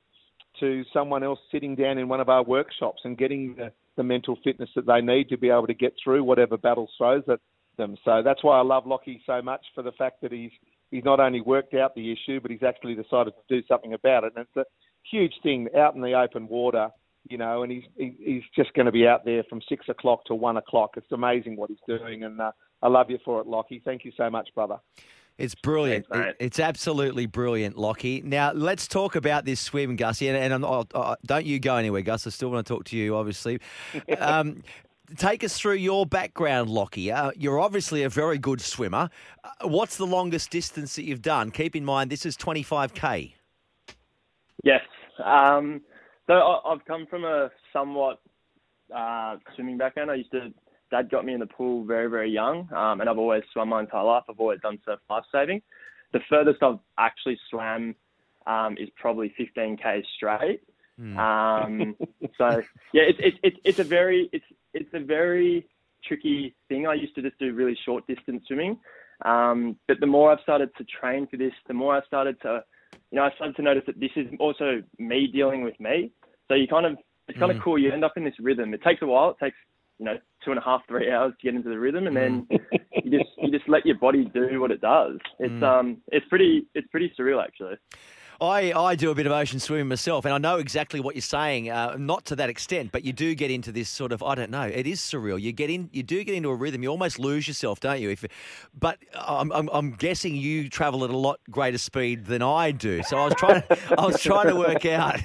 to 0.59 0.83
someone 0.91 1.23
else 1.23 1.39
sitting 1.51 1.75
down 1.75 1.97
in 1.97 2.07
one 2.07 2.19
of 2.19 2.29
our 2.29 2.43
workshops 2.43 3.01
and 3.03 3.17
getting 3.17 3.55
the, 3.55 3.71
the 3.95 4.03
mental 4.03 4.37
fitness 4.43 4.69
that 4.75 4.87
they 4.87 5.01
need 5.01 5.29
to 5.29 5.37
be 5.37 5.49
able 5.49 5.67
to 5.67 5.73
get 5.73 5.93
through 6.03 6.23
whatever 6.23 6.57
battle 6.57 6.89
throws 6.97 7.23
at 7.29 7.39
them. 7.77 7.95
So 8.03 8.21
that's 8.23 8.43
why 8.43 8.57
I 8.57 8.63
love 8.63 8.87
Lockie 8.87 9.21
so 9.25 9.41
much 9.41 9.61
for 9.75 9.83
the 9.83 9.91
fact 9.93 10.21
that 10.21 10.31
he's 10.31 10.51
he's 10.91 11.03
not 11.03 11.19
only 11.19 11.41
worked 11.41 11.73
out 11.73 11.95
the 11.95 12.11
issue, 12.11 12.39
but 12.39 12.51
he's 12.51 12.63
actually 12.63 12.95
decided 12.95 13.33
to 13.33 13.55
do 13.55 13.65
something 13.67 13.93
about 13.93 14.23
it. 14.23 14.33
And 14.35 14.45
it's 14.45 14.57
a 14.57 14.65
huge 15.09 15.33
thing 15.43 15.67
out 15.77 15.95
in 15.95 16.01
the 16.01 16.13
open 16.13 16.47
water 16.47 16.89
you 17.29 17.37
know, 17.37 17.63
and 17.63 17.71
he's 17.71 17.83
he's 17.97 18.43
just 18.55 18.73
going 18.73 18.85
to 18.85 18.91
be 18.91 19.07
out 19.07 19.25
there 19.25 19.43
from 19.49 19.61
six 19.67 19.87
o'clock 19.89 20.25
to 20.25 20.35
one 20.35 20.57
o'clock. 20.57 20.91
It's 20.97 21.11
amazing 21.11 21.55
what 21.55 21.69
he's 21.69 21.79
doing, 21.87 22.23
and 22.23 22.39
uh, 22.39 22.51
I 22.81 22.87
love 22.87 23.09
you 23.09 23.19
for 23.23 23.41
it, 23.41 23.47
Lockie. 23.47 23.81
Thank 23.83 24.05
you 24.05 24.11
so 24.17 24.29
much, 24.29 24.49
brother. 24.55 24.77
It's 25.37 25.53
brilliant. 25.53 26.07
Thanks, 26.11 26.35
it's 26.39 26.59
absolutely 26.59 27.27
brilliant, 27.27 27.77
Lockie. 27.77 28.21
Now 28.21 28.53
let's 28.53 28.87
talk 28.87 29.15
about 29.15 29.45
this 29.45 29.59
swim, 29.59 29.95
Gussie. 29.95 30.29
And, 30.29 30.53
and 30.53 30.65
oh, 30.65 30.85
oh, 30.95 31.15
don't 31.25 31.45
you 31.45 31.59
go 31.59 31.75
anywhere, 31.75 32.01
Gus. 32.01 32.25
I 32.25 32.31
still 32.31 32.49
want 32.49 32.65
to 32.65 32.73
talk 32.73 32.85
to 32.85 32.97
you, 32.97 33.15
obviously. 33.15 33.59
um, 34.19 34.63
take 35.15 35.43
us 35.43 35.57
through 35.57 35.75
your 35.75 36.07
background, 36.07 36.69
Lockie. 36.69 37.11
Uh, 37.11 37.31
you're 37.35 37.59
obviously 37.59 38.03
a 38.03 38.09
very 38.09 38.39
good 38.39 38.61
swimmer. 38.61 39.09
Uh, 39.43 39.67
what's 39.67 39.97
the 39.97 40.07
longest 40.07 40.49
distance 40.49 40.95
that 40.95 41.03
you've 41.03 41.21
done? 41.21 41.51
Keep 41.51 41.75
in 41.75 41.85
mind 41.85 42.09
this 42.09 42.25
is 42.25 42.35
25k. 42.35 43.33
Yes. 44.63 44.81
Um, 45.23 45.81
so 46.27 46.33
I, 46.33 46.71
have 46.71 46.85
come 46.85 47.07
from 47.07 47.23
a 47.23 47.49
somewhat 47.71 48.19
uh, 48.95 49.37
swimming 49.55 49.77
background. 49.77 50.11
I 50.11 50.15
used 50.15 50.31
to, 50.31 50.53
dad 50.91 51.09
got 51.09 51.25
me 51.25 51.33
in 51.33 51.39
the 51.39 51.45
pool 51.45 51.85
very, 51.85 52.09
very 52.09 52.29
young, 52.29 52.69
um, 52.73 53.01
and 53.01 53.09
I've 53.09 53.17
always 53.17 53.43
swum 53.53 53.69
my 53.69 53.79
entire 53.79 54.03
life. 54.03 54.23
I've 54.29 54.39
always 54.39 54.59
done 54.61 54.77
surf 54.85 54.99
life 55.09 55.23
saving. 55.31 55.61
The 56.13 56.19
furthest 56.29 56.61
I've 56.61 56.79
actually 56.97 57.39
swam 57.49 57.95
um, 58.45 58.77
is 58.77 58.89
probably 58.95 59.33
15k 59.39 60.03
straight. 60.15 60.61
Mm. 60.99 61.17
Um, 61.17 61.95
so 62.37 62.61
yeah, 62.93 63.03
it's 63.03 63.19
it's 63.21 63.37
it's 63.43 63.57
it's 63.63 63.79
a 63.79 63.83
very 63.83 64.29
it's 64.31 64.45
it's 64.73 64.89
a 64.93 64.99
very 64.99 65.67
tricky 66.03 66.55
thing. 66.69 66.87
I 66.87 66.93
used 66.93 67.15
to 67.15 67.21
just 67.21 67.37
do 67.39 67.53
really 67.53 67.77
short 67.85 68.07
distance 68.07 68.43
swimming, 68.47 68.79
um, 69.25 69.77
but 69.87 69.99
the 69.99 70.07
more 70.07 70.31
I've 70.31 70.41
started 70.41 70.71
to 70.77 70.85
train 70.85 71.27
for 71.27 71.37
this, 71.37 71.53
the 71.67 71.73
more 71.73 71.95
I've 71.95 72.05
started 72.05 72.41
to 72.41 72.63
you 73.11 73.17
know, 73.17 73.23
I 73.23 73.31
started 73.35 73.55
to 73.55 73.61
notice 73.61 73.83
that 73.87 73.99
this 73.99 74.11
is 74.15 74.27
also 74.39 74.83
me 74.97 75.27
dealing 75.27 75.63
with 75.63 75.79
me. 75.79 76.11
So 76.47 76.55
you 76.55 76.67
kind 76.67 76.85
of, 76.85 76.97
it's 77.27 77.37
kind 77.37 77.51
mm. 77.51 77.57
of 77.57 77.63
cool. 77.63 77.77
You 77.77 77.91
end 77.91 78.05
up 78.05 78.13
in 78.17 78.23
this 78.23 78.35
rhythm. 78.39 78.73
It 78.73 78.81
takes 78.83 79.01
a 79.01 79.05
while. 79.05 79.31
It 79.31 79.37
takes, 79.43 79.57
you 79.99 80.05
know, 80.05 80.17
two 80.43 80.51
and 80.51 80.59
a 80.59 80.63
half, 80.63 80.81
three 80.87 81.11
hours 81.11 81.33
to 81.39 81.45
get 81.45 81.55
into 81.55 81.69
the 81.69 81.79
rhythm, 81.79 82.07
and 82.07 82.15
then 82.15 82.47
mm. 82.51 82.59
you 83.03 83.17
just 83.17 83.29
you 83.41 83.51
just 83.51 83.67
let 83.67 83.85
your 83.85 83.97
body 83.97 84.25
do 84.33 84.59
what 84.61 84.71
it 84.71 84.81
does. 84.81 85.17
It's 85.39 85.51
mm. 85.51 85.63
um, 85.63 85.97
it's 86.11 86.25
pretty 86.27 86.67
it's 86.73 86.87
pretty 86.87 87.13
surreal 87.19 87.43
actually. 87.43 87.75
I, 88.39 88.71
I 88.71 88.95
do 88.95 89.09
a 89.09 89.15
bit 89.15 89.25
of 89.25 89.31
ocean 89.31 89.59
swimming 89.59 89.87
myself, 89.87 90.25
and 90.25 90.33
I 90.33 90.37
know 90.37 90.57
exactly 90.57 90.99
what 90.99 91.15
you're 91.15 91.21
saying. 91.21 91.69
Uh, 91.69 91.95
not 91.97 92.25
to 92.25 92.35
that 92.35 92.49
extent, 92.49 92.91
but 92.91 93.03
you 93.03 93.11
do 93.11 93.33
get 93.33 93.49
into 93.49 93.71
this 93.71 93.89
sort 93.89 94.11
of 94.11 94.21
I 94.21 94.35
don't 94.35 94.51
know. 94.51 94.63
It 94.63 94.85
is 94.85 94.99
surreal. 94.99 95.41
You 95.41 95.51
get 95.51 95.69
in, 95.69 95.89
you 95.91 96.03
do 96.03 96.23
get 96.23 96.35
into 96.35 96.49
a 96.49 96.55
rhythm. 96.55 96.83
You 96.83 96.89
almost 96.89 97.17
lose 97.17 97.47
yourself, 97.47 97.79
don't 97.79 97.99
you? 97.99 98.11
If, 98.11 98.25
but 98.77 98.99
I'm, 99.15 99.51
I'm, 99.51 99.69
I'm 99.73 99.91
guessing 99.91 100.35
you 100.35 100.69
travel 100.69 101.03
at 101.03 101.09
a 101.09 101.17
lot 101.17 101.39
greater 101.49 101.79
speed 101.79 102.25
than 102.25 102.41
I 102.41 102.71
do. 102.71 103.01
So 103.03 103.17
I 103.17 103.25
was 103.25 103.35
trying, 103.35 103.63
I 103.97 104.05
was 104.05 104.21
trying 104.21 104.47
to 104.49 104.55
work 104.55 104.85
out, 104.85 105.19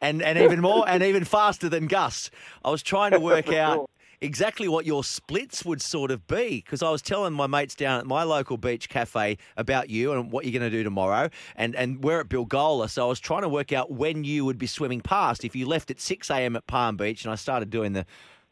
and 0.00 0.22
and 0.22 0.38
even 0.38 0.60
more, 0.60 0.86
and 0.86 1.02
even 1.02 1.24
faster 1.24 1.68
than 1.68 1.86
Gus. 1.86 2.30
I 2.64 2.70
was 2.70 2.82
trying 2.82 3.12
to 3.12 3.20
work 3.20 3.48
out 3.52 3.88
exactly 4.20 4.68
what 4.68 4.86
your 4.86 5.04
splits 5.04 5.64
would 5.64 5.80
sort 5.80 6.10
of 6.10 6.26
be. 6.26 6.62
Because 6.64 6.82
I 6.82 6.90
was 6.90 7.02
telling 7.02 7.32
my 7.32 7.46
mates 7.46 7.74
down 7.74 8.00
at 8.00 8.06
my 8.06 8.22
local 8.22 8.56
beach 8.56 8.88
cafe 8.88 9.38
about 9.56 9.90
you 9.90 10.12
and 10.12 10.30
what 10.30 10.44
you're 10.44 10.58
going 10.58 10.70
to 10.70 10.76
do 10.76 10.82
tomorrow, 10.82 11.30
and, 11.56 11.74
and 11.74 12.02
we're 12.02 12.20
at 12.20 12.28
Bilgola. 12.28 12.88
So 12.88 13.06
I 13.06 13.08
was 13.08 13.20
trying 13.20 13.42
to 13.42 13.48
work 13.48 13.72
out 13.72 13.90
when 13.90 14.24
you 14.24 14.44
would 14.44 14.58
be 14.58 14.66
swimming 14.66 15.00
past. 15.00 15.44
If 15.44 15.54
you 15.54 15.66
left 15.66 15.90
at 15.90 16.00
6 16.00 16.30
a.m. 16.30 16.56
at 16.56 16.66
Palm 16.66 16.96
Beach, 16.96 17.24
and 17.24 17.32
I 17.32 17.36
started 17.36 17.70
doing 17.70 17.92
the, 17.92 18.06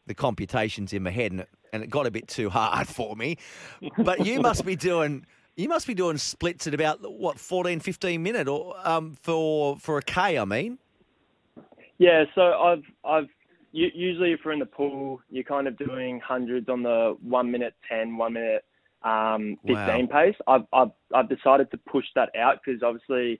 the 0.05 0.13
computations 0.13 0.93
in 0.93 1.03
my 1.03 1.11
head, 1.11 1.31
and 1.31 1.41
it, 1.41 1.49
and 1.73 1.83
it 1.83 1.89
got 1.89 2.07
a 2.07 2.11
bit 2.11 2.27
too 2.27 2.49
hard 2.49 2.87
for 2.87 3.15
me. 3.15 3.37
But 3.97 4.25
you 4.25 4.41
must 4.41 4.65
be 4.65 4.75
doing. 4.75 5.25
You 5.55 5.67
must 5.67 5.87
be 5.87 5.95
doing 5.95 6.19
splits 6.19 6.67
at 6.67 6.75
about 6.75 6.99
what 7.01 7.39
14, 7.39 7.79
15 7.79 8.21
minute 8.21 8.47
or 8.47 8.75
um, 8.87 9.17
for 9.23 9.75
for 9.77 9.97
a 9.97 10.03
k. 10.03 10.37
I 10.37 10.45
mean. 10.45 10.77
Yeah, 11.97 12.25
so 12.35 12.41
I've 12.41 12.83
I've 13.03 13.29
usually 13.71 14.31
if 14.31 14.39
we're 14.45 14.53
in 14.53 14.59
the 14.59 14.65
pool, 14.65 15.21
you're 15.29 15.43
kind 15.43 15.67
of 15.67 15.77
doing 15.77 16.19
hundreds 16.25 16.69
on 16.69 16.83
the 16.83 17.17
one 17.21 17.51
minute 17.51 17.75
10, 17.89 18.17
one 18.17 18.33
minute 18.33 18.63
um, 19.03 19.57
15 19.65 19.75
wow. 19.75 20.07
pace. 20.11 20.35
I've, 20.47 20.65
I've, 20.73 20.91
I've 21.13 21.29
decided 21.29 21.71
to 21.71 21.77
push 21.77 22.05
that 22.15 22.29
out 22.35 22.59
because 22.63 22.81
obviously 22.83 23.39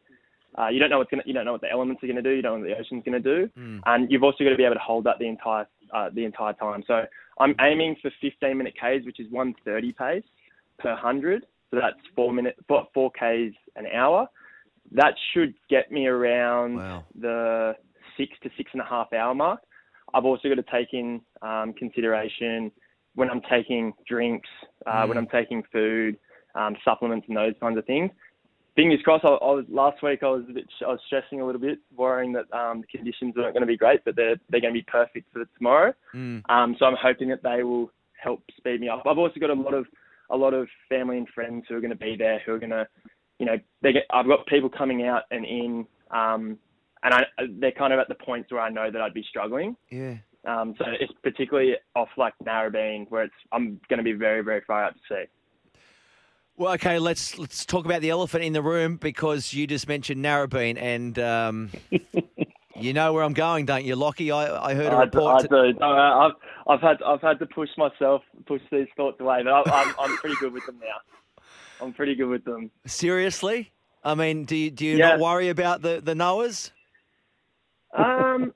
uh, 0.57 0.67
you 0.69 0.79
don't 0.79 0.89
know 0.89 0.97
what's 0.97 1.09
gonna, 1.09 1.23
you 1.25 1.33
don't 1.33 1.45
know 1.45 1.51
what 1.51 1.61
the 1.61 1.71
elements 1.71 2.03
are 2.03 2.07
going 2.07 2.21
to 2.21 2.21
do, 2.21 2.31
you 2.31 2.41
don't 2.41 2.61
know 2.61 2.67
what 2.67 2.75
the 2.75 2.81
ocean's 2.81 3.03
going 3.03 3.21
to 3.21 3.45
do, 3.45 3.49
mm. 3.57 3.79
and 3.85 4.11
you've 4.11 4.23
also 4.23 4.43
got 4.43 4.51
to 4.51 4.55
be 4.55 4.63
able 4.63 4.75
to 4.75 4.81
hold 4.81 5.03
that 5.03 5.19
the 5.19 5.27
entire 5.27 5.67
uh, 5.93 6.09
the 6.13 6.25
entire 6.25 6.53
time. 6.53 6.83
So 6.87 7.03
I'm 7.39 7.55
aiming 7.61 7.95
for 8.01 8.11
15 8.21 8.57
minute 8.57 8.73
Ks, 8.75 9.05
which 9.05 9.19
is 9.19 9.31
130 9.31 9.91
pace 9.93 10.23
per 10.79 10.95
hundred. 10.95 11.45
So 11.71 11.79
that's 11.81 11.97
four 12.15 12.33
minute 12.33 12.55
four, 12.67 12.87
four 12.93 13.11
Ks 13.11 13.55
an 13.75 13.85
hour. 13.93 14.27
That 14.91 15.13
should 15.33 15.53
get 15.69 15.91
me 15.91 16.07
around 16.07 16.77
wow. 16.77 17.03
the 17.19 17.75
six 18.17 18.31
to 18.43 18.49
six 18.57 18.71
and 18.73 18.81
a 18.81 18.85
half 18.85 19.13
hour 19.13 19.35
mark. 19.35 19.59
I've 20.13 20.25
also 20.25 20.47
got 20.49 20.55
to 20.55 20.71
take 20.71 20.93
in 20.93 21.21
um, 21.41 21.73
consideration 21.73 22.71
when 23.15 23.29
I'm 23.29 23.41
taking 23.49 23.93
drinks, 24.07 24.49
uh, 24.85 25.03
Mm. 25.03 25.09
when 25.09 25.17
I'm 25.17 25.27
taking 25.27 25.63
food, 25.71 26.17
um, 26.55 26.75
supplements, 26.85 27.27
and 27.27 27.35
those 27.35 27.53
kinds 27.59 27.77
of 27.77 27.85
things. 27.85 28.11
Fingers 28.75 28.99
crossed. 29.03 29.25
I, 29.25 29.29
I 29.29 29.51
was 29.53 29.65
last 29.69 30.03
week. 30.03 30.21
I 30.21 30.27
was 30.27 30.43
a 30.49 30.53
bit, 30.53 30.65
I 30.85 30.89
was 30.91 30.99
stressing 31.07 31.41
a 31.41 31.45
little 31.45 31.59
bit, 31.59 31.79
worrying 31.95 32.31
that 32.33 32.45
um, 32.53 32.81
the 32.81 32.87
conditions 32.95 33.33
weren't 33.35 33.53
going 33.53 33.61
to 33.61 33.67
be 33.67 33.75
great, 33.77 34.05
but 34.05 34.15
they're 34.15 34.35
they're 34.49 34.61
going 34.61 34.73
to 34.73 34.79
be 34.79 34.85
perfect 34.87 35.33
for 35.33 35.43
tomorrow. 35.57 35.93
Mm. 36.13 36.43
Um, 36.49 36.75
so 36.77 36.85
I'm 36.85 36.95
hoping 37.01 37.29
that 37.29 37.41
they 37.41 37.63
will 37.63 37.91
help 38.21 38.43
speed 38.55 38.81
me 38.81 38.87
up. 38.89 39.03
I've 39.07 39.17
also 39.17 39.39
got 39.39 39.49
a 39.49 39.53
lot 39.53 39.73
of 39.73 39.87
a 40.29 40.37
lot 40.37 40.53
of 40.53 40.67
family 40.89 41.17
and 41.17 41.27
friends 41.29 41.65
who 41.67 41.75
are 41.75 41.81
going 41.81 41.89
to 41.91 41.97
be 41.97 42.15
there, 42.15 42.39
who 42.45 42.51
are 42.53 42.59
going 42.59 42.69
to, 42.69 42.87
you 43.39 43.47
know, 43.47 43.57
they 43.81 43.93
get. 43.93 44.03
I've 44.11 44.27
got 44.27 44.45
people 44.45 44.69
coming 44.69 45.07
out 45.07 45.23
and 45.31 45.43
in, 45.43 45.87
um, 46.11 46.59
and 47.03 47.13
I, 47.13 47.25
they're 47.59 47.71
kind 47.71 47.93
of 47.93 47.99
at 47.99 48.07
the 48.07 48.15
points 48.15 48.51
where 48.51 48.61
I 48.61 48.69
know 48.69 48.89
that 48.91 49.01
I'd 49.01 49.13
be 49.13 49.25
struggling. 49.29 49.75
Yeah. 49.89 50.15
Um, 50.45 50.75
so 50.77 50.85
it's 50.99 51.11
particularly 51.23 51.75
off 51.95 52.09
like 52.17 52.33
Narrabeen, 52.43 53.09
where 53.09 53.23
it's 53.23 53.33
I'm 53.51 53.79
going 53.89 53.97
to 53.97 54.03
be 54.03 54.13
very 54.13 54.41
very 54.43 54.61
far 54.65 54.83
out 54.85 54.93
to 54.93 54.99
sea. 55.09 55.25
Well, 56.55 56.73
okay, 56.73 56.97
let's 56.99 57.37
let's 57.37 57.65
talk 57.65 57.85
about 57.85 58.01
the 58.01 58.09
elephant 58.09 58.43
in 58.43 58.53
the 58.53 58.61
room 58.61 58.97
because 58.97 59.53
you 59.53 59.67
just 59.67 59.87
mentioned 59.87 60.23
Narrabeen, 60.23 60.81
and 60.81 61.19
um, 61.19 61.69
you 62.75 62.93
know 62.93 63.13
where 63.13 63.23
I'm 63.23 63.33
going, 63.33 63.65
don't 63.65 63.83
you, 63.83 63.95
Lockie? 63.95 64.31
I, 64.31 64.69
I 64.71 64.73
heard 64.73 64.87
a 64.93 64.95
I, 64.95 65.03
report. 65.03 65.43
I 65.43 65.47
do. 65.71 65.77
No, 65.79 65.87
I've 65.91 66.31
I've 66.67 66.81
had 66.81 67.01
I've 67.03 67.21
had 67.21 67.39
to 67.39 67.45
push 67.45 67.69
myself, 67.77 68.23
push 68.45 68.61
these 68.71 68.87
thoughts 68.95 69.19
away, 69.19 69.43
but 69.43 69.51
I, 69.67 69.81
I'm 69.83 69.95
I'm 69.99 70.17
pretty 70.17 70.35
good 70.39 70.53
with 70.53 70.65
them 70.65 70.79
now. 70.79 71.45
I'm 71.85 71.93
pretty 71.93 72.15
good 72.15 72.29
with 72.29 72.43
them. 72.43 72.71
Seriously? 72.85 73.71
I 74.03 74.15
mean, 74.15 74.45
do 74.45 74.55
you, 74.55 74.71
do 74.71 74.85
you 74.85 74.97
Yeah. 74.97 75.09
not 75.09 75.19
worry 75.19 75.49
about 75.49 75.81
the 75.81 76.01
the 76.03 76.13
Noahs? 76.13 76.71
Um, 77.97 78.53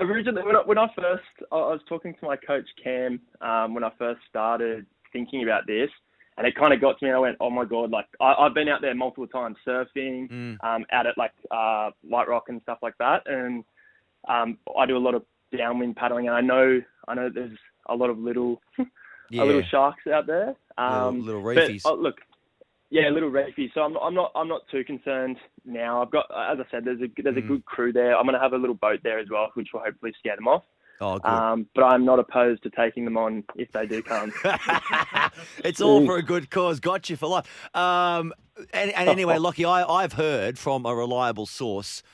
originally, 0.00 0.42
when 0.42 0.56
I, 0.56 0.60
when 0.64 0.78
I 0.78 0.88
first, 0.96 1.22
I 1.52 1.56
was 1.56 1.80
talking 1.88 2.14
to 2.20 2.26
my 2.26 2.36
coach 2.36 2.66
Cam 2.82 3.20
um, 3.40 3.74
when 3.74 3.84
I 3.84 3.90
first 3.98 4.20
started 4.28 4.86
thinking 5.12 5.42
about 5.44 5.66
this, 5.66 5.90
and 6.36 6.46
it 6.46 6.56
kind 6.56 6.72
of 6.74 6.80
got 6.80 6.98
to 6.98 7.04
me. 7.04 7.10
And 7.10 7.16
I 7.16 7.20
went, 7.20 7.36
"Oh 7.40 7.50
my 7.50 7.64
god!" 7.64 7.90
Like 7.90 8.06
I, 8.20 8.34
I've 8.34 8.54
been 8.54 8.68
out 8.68 8.80
there 8.80 8.94
multiple 8.94 9.26
times 9.28 9.56
surfing, 9.66 10.28
Mm. 10.30 10.56
um, 10.64 10.84
out 10.92 11.06
at 11.06 11.16
like 11.16 11.32
uh, 11.50 11.90
White 12.02 12.28
Rock 12.28 12.44
and 12.48 12.60
stuff 12.62 12.78
like 12.82 12.98
that, 12.98 13.22
and 13.26 13.64
um, 14.28 14.58
I 14.78 14.86
do 14.86 14.96
a 14.96 14.98
lot 14.98 15.14
of 15.14 15.22
downwind 15.56 15.96
paddling, 15.96 16.26
and 16.26 16.36
I 16.36 16.40
know 16.40 16.80
I 17.08 17.14
know 17.14 17.30
there's 17.32 17.56
a 17.88 17.94
lot 17.94 18.10
of 18.10 18.18
little 18.18 18.60
Yeah. 19.30 19.42
a 19.42 19.44
little 19.44 19.62
sharks 19.70 20.06
out 20.12 20.26
there. 20.26 20.54
Um, 20.76 21.24
little 21.24 21.40
but, 21.42 21.48
reefies. 21.56 21.82
oh, 21.84 21.94
look, 21.94 22.16
yeah, 22.94 23.08
a 23.08 23.12
little 23.12 23.28
reefies. 23.28 23.70
So 23.74 23.80
I'm, 23.82 23.96
I'm 23.96 24.14
not 24.14 24.30
I'm 24.36 24.46
not 24.46 24.62
too 24.70 24.84
concerned 24.84 25.36
now. 25.64 26.00
I've 26.00 26.12
got, 26.12 26.26
as 26.30 26.58
I 26.60 26.64
said, 26.70 26.84
there's 26.84 27.00
a 27.00 27.08
there's 27.22 27.36
a 27.36 27.40
Mm. 27.40 27.48
good 27.48 27.64
crew 27.64 27.92
there. 27.92 28.16
I'm 28.16 28.24
going 28.24 28.34
to 28.34 28.40
have 28.40 28.52
a 28.52 28.56
little 28.56 28.76
boat 28.76 29.00
there 29.02 29.18
as 29.18 29.26
well, 29.28 29.50
which 29.54 29.68
will 29.74 29.80
hopefully 29.80 30.12
scare 30.20 30.36
them 30.36 30.46
off. 30.46 30.62
Oh, 31.00 31.18
good. 31.18 31.28
Um, 31.28 31.66
but 31.74 31.82
I'm 31.82 32.04
not 32.04 32.20
opposed 32.20 32.62
to 32.62 32.70
taking 32.70 33.04
them 33.04 33.16
on 33.16 33.42
if 33.56 33.72
they 33.72 33.84
do 33.84 34.00
come. 34.00 34.32
it's 35.64 35.80
all 35.80 36.06
for 36.06 36.16
a 36.18 36.22
good 36.22 36.50
cause. 36.50 36.78
Got 36.78 37.10
you 37.10 37.16
for 37.16 37.26
life. 37.26 37.46
Um, 37.74 38.32
and, 38.72 38.92
and 38.92 39.08
anyway, 39.08 39.38
Lockie, 39.38 39.64
I, 39.64 39.84
I've 39.84 40.12
heard 40.12 40.56
from 40.56 40.86
a 40.86 40.94
reliable 40.94 41.46
source. 41.46 42.04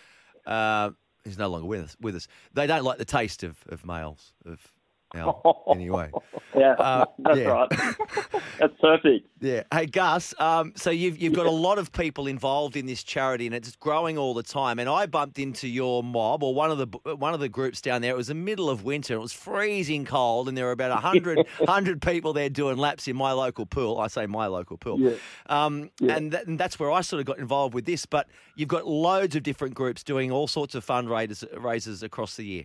Uh, 0.47 0.93
he's 1.25 1.37
no 1.37 1.49
longer 1.49 1.67
with 1.67 1.83
us. 1.83 1.97
With 2.01 2.17
us, 2.17 2.27
they 2.55 2.67
don't 2.67 2.85
like 2.85 2.97
the 2.97 3.05
taste 3.05 3.43
of, 3.43 3.59
of 3.69 3.85
males. 3.85 4.33
Of 4.47 4.73
Al, 5.15 5.65
anyway. 5.75 6.11
yeah, 6.57 6.73
Uh, 6.79 7.05
that's 7.19 7.39
yeah. 7.39 7.49
right. 7.49 7.69
that's 8.59 8.75
perfect. 8.81 9.27
Yeah. 9.41 9.63
Hey, 9.73 9.87
Gus. 9.87 10.35
Um, 10.39 10.73
so 10.77 10.91
you've 10.91 11.19
you've 11.19 11.33
got 11.33 11.47
a 11.47 11.51
lot 11.51 11.79
of 11.79 11.91
people 11.93 12.27
involved 12.27 12.77
in 12.77 12.87
this 12.87 13.03
charity, 13.03 13.47
and 13.47 13.55
it's 13.55 13.75
growing 13.77 14.19
all 14.19 14.35
the 14.35 14.43
time. 14.43 14.79
And 14.79 14.89
I 14.89 15.07
bumped 15.07 15.39
into 15.39 15.67
your 15.67 16.03
mob 16.05 16.43
or 16.43 16.55
one 16.55 16.71
of 16.71 16.79
the 16.79 17.17
one 17.17 17.35
of 17.35 17.41
the 17.41 17.49
groups 17.49 17.81
down 17.81 18.03
there. 18.03 18.13
It 18.13 18.17
was 18.17 18.29
the 18.29 18.35
middle 18.35 18.69
of 18.71 18.85
winter. 18.85 19.15
It 19.15 19.19
was 19.21 19.33
freezing 19.33 20.05
cold, 20.05 20.49
and 20.49 20.57
there 20.57 20.67
were 20.67 20.73
about 20.73 20.91
100, 20.91 21.47
100 21.59 22.03
people 22.11 22.33
there 22.33 22.51
doing 22.51 22.77
laps 22.77 23.09
in 23.09 23.17
my 23.17 23.33
local 23.33 23.67
pool. 23.67 23.99
I 23.99 24.07
say 24.09 24.27
my 24.27 24.47
local 24.47 24.77
pool. 24.77 25.01
Yeah. 25.01 25.15
Um, 25.47 25.91
Yeah. 26.01 26.17
and, 26.17 26.33
that, 26.33 26.47
and 26.47 26.59
that's 26.59 26.79
where 26.79 26.91
I 26.93 27.01
sort 27.01 27.21
of 27.21 27.27
got 27.27 27.39
involved 27.39 27.75
with 27.75 27.87
this. 27.87 28.07
But 28.07 28.29
you've 28.57 28.69
got 28.69 28.87
loads 28.87 29.35
of 29.35 29.43
different 29.43 29.75
groups 29.75 30.05
doing 30.05 30.31
all 30.31 30.47
sorts 30.47 30.75
of 30.75 30.85
fundraisers 30.87 31.45
raises 31.63 32.03
across 32.03 32.37
the 32.37 32.45
year. 32.45 32.65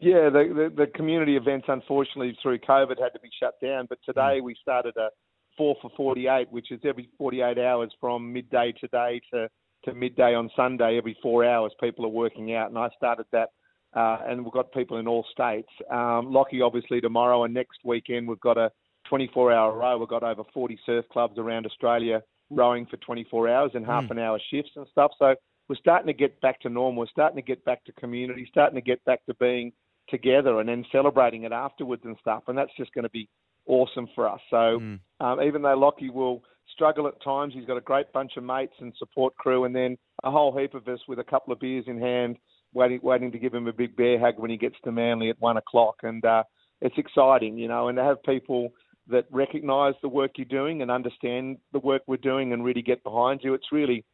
Yeah, 0.00 0.28
the, 0.28 0.70
the, 0.76 0.84
the 0.84 0.90
community 0.92 1.36
events, 1.36 1.66
unfortunately, 1.68 2.36
through 2.42 2.58
COVID 2.58 3.00
had 3.00 3.14
to 3.14 3.20
be 3.20 3.30
shut 3.40 3.54
down. 3.62 3.86
But 3.88 3.98
today 4.04 4.40
we 4.42 4.54
started 4.60 4.94
a 4.96 5.08
four 5.56 5.74
for 5.80 5.90
48, 5.96 6.50
which 6.50 6.70
is 6.70 6.80
every 6.84 7.08
48 7.16 7.58
hours 7.58 7.90
from 7.98 8.30
midday 8.30 8.74
today 8.78 9.22
to, 9.32 9.48
to 9.86 9.94
midday 9.94 10.34
on 10.34 10.50
Sunday. 10.54 10.98
Every 10.98 11.16
four 11.22 11.46
hours, 11.46 11.72
people 11.80 12.04
are 12.04 12.10
working 12.10 12.54
out. 12.54 12.68
And 12.68 12.78
I 12.78 12.90
started 12.94 13.24
that, 13.32 13.50
uh, 13.94 14.18
and 14.26 14.44
we've 14.44 14.52
got 14.52 14.70
people 14.72 14.98
in 14.98 15.08
all 15.08 15.24
states. 15.32 15.70
Um, 15.90 16.30
Lockie, 16.30 16.60
obviously, 16.60 17.00
tomorrow 17.00 17.44
and 17.44 17.54
next 17.54 17.78
weekend, 17.82 18.28
we've 18.28 18.40
got 18.40 18.58
a 18.58 18.70
24 19.08 19.50
hour 19.52 19.78
row. 19.78 19.96
We've 19.96 20.08
got 20.08 20.22
over 20.22 20.42
40 20.52 20.78
surf 20.84 21.06
clubs 21.10 21.38
around 21.38 21.64
Australia 21.64 22.22
rowing 22.50 22.84
for 22.86 22.98
24 22.98 23.48
hours 23.48 23.70
and 23.74 23.86
half 23.86 24.04
Mm. 24.04 24.10
an 24.12 24.18
hour 24.18 24.38
shifts 24.50 24.72
and 24.76 24.86
stuff. 24.88 25.12
So 25.18 25.34
we're 25.68 25.76
starting 25.76 26.06
to 26.06 26.12
get 26.12 26.38
back 26.42 26.60
to 26.60 26.68
normal. 26.68 27.00
We're 27.00 27.06
starting 27.08 27.36
to 27.36 27.42
get 27.42 27.64
back 27.64 27.82
to 27.86 27.92
community, 27.92 28.46
starting 28.50 28.76
to 28.76 28.82
get 28.82 29.02
back 29.04 29.24
to 29.26 29.34
being 29.34 29.72
together 30.08 30.60
and 30.60 30.68
then 30.68 30.84
celebrating 30.92 31.44
it 31.44 31.52
afterwards 31.52 32.02
and 32.04 32.16
stuff. 32.20 32.44
And 32.48 32.56
that's 32.56 32.74
just 32.76 32.92
going 32.94 33.04
to 33.04 33.10
be 33.10 33.28
awesome 33.66 34.06
for 34.14 34.28
us. 34.28 34.40
So 34.50 34.78
Mm. 34.80 35.00
um, 35.20 35.42
even 35.42 35.62
though 35.62 35.74
Lockie 35.74 36.10
will 36.10 36.42
struggle 36.72 37.06
at 37.08 37.20
times, 37.22 37.54
he's 37.54 37.64
got 37.64 37.76
a 37.76 37.80
great 37.80 38.12
bunch 38.12 38.36
of 38.36 38.44
mates 38.44 38.74
and 38.80 38.94
support 38.96 39.34
crew, 39.36 39.64
and 39.64 39.74
then 39.74 39.96
a 40.24 40.30
whole 40.30 40.56
heap 40.56 40.74
of 40.74 40.86
us 40.88 41.00
with 41.08 41.18
a 41.18 41.24
couple 41.24 41.52
of 41.52 41.60
beers 41.60 41.84
in 41.86 41.98
hand, 42.00 42.36
waiting 42.74 43.00
waiting 43.02 43.32
to 43.32 43.38
give 43.38 43.54
him 43.54 43.66
a 43.66 43.72
big 43.72 43.96
bear 43.96 44.18
hug 44.18 44.38
when 44.38 44.50
he 44.50 44.56
gets 44.56 44.76
to 44.84 44.92
Manly 44.92 45.30
at 45.30 45.40
one 45.40 45.56
o'clock. 45.56 45.96
And 46.02 46.24
uh, 46.24 46.44
it's 46.80 46.98
exciting, 46.98 47.56
you 47.58 47.68
know, 47.68 47.88
and 47.88 47.96
to 47.96 48.04
have 48.04 48.22
people 48.22 48.72
that 49.08 49.26
recognise 49.30 49.94
the 50.02 50.08
work 50.08 50.32
you're 50.36 50.44
doing 50.46 50.82
and 50.82 50.90
understand 50.90 51.58
the 51.72 51.78
work 51.78 52.02
we're 52.06 52.16
doing 52.16 52.52
and 52.52 52.64
really 52.64 52.82
get 52.82 53.02
behind 53.04 53.40
you. 53.42 53.54
It's 53.54 53.70
really 53.72 54.04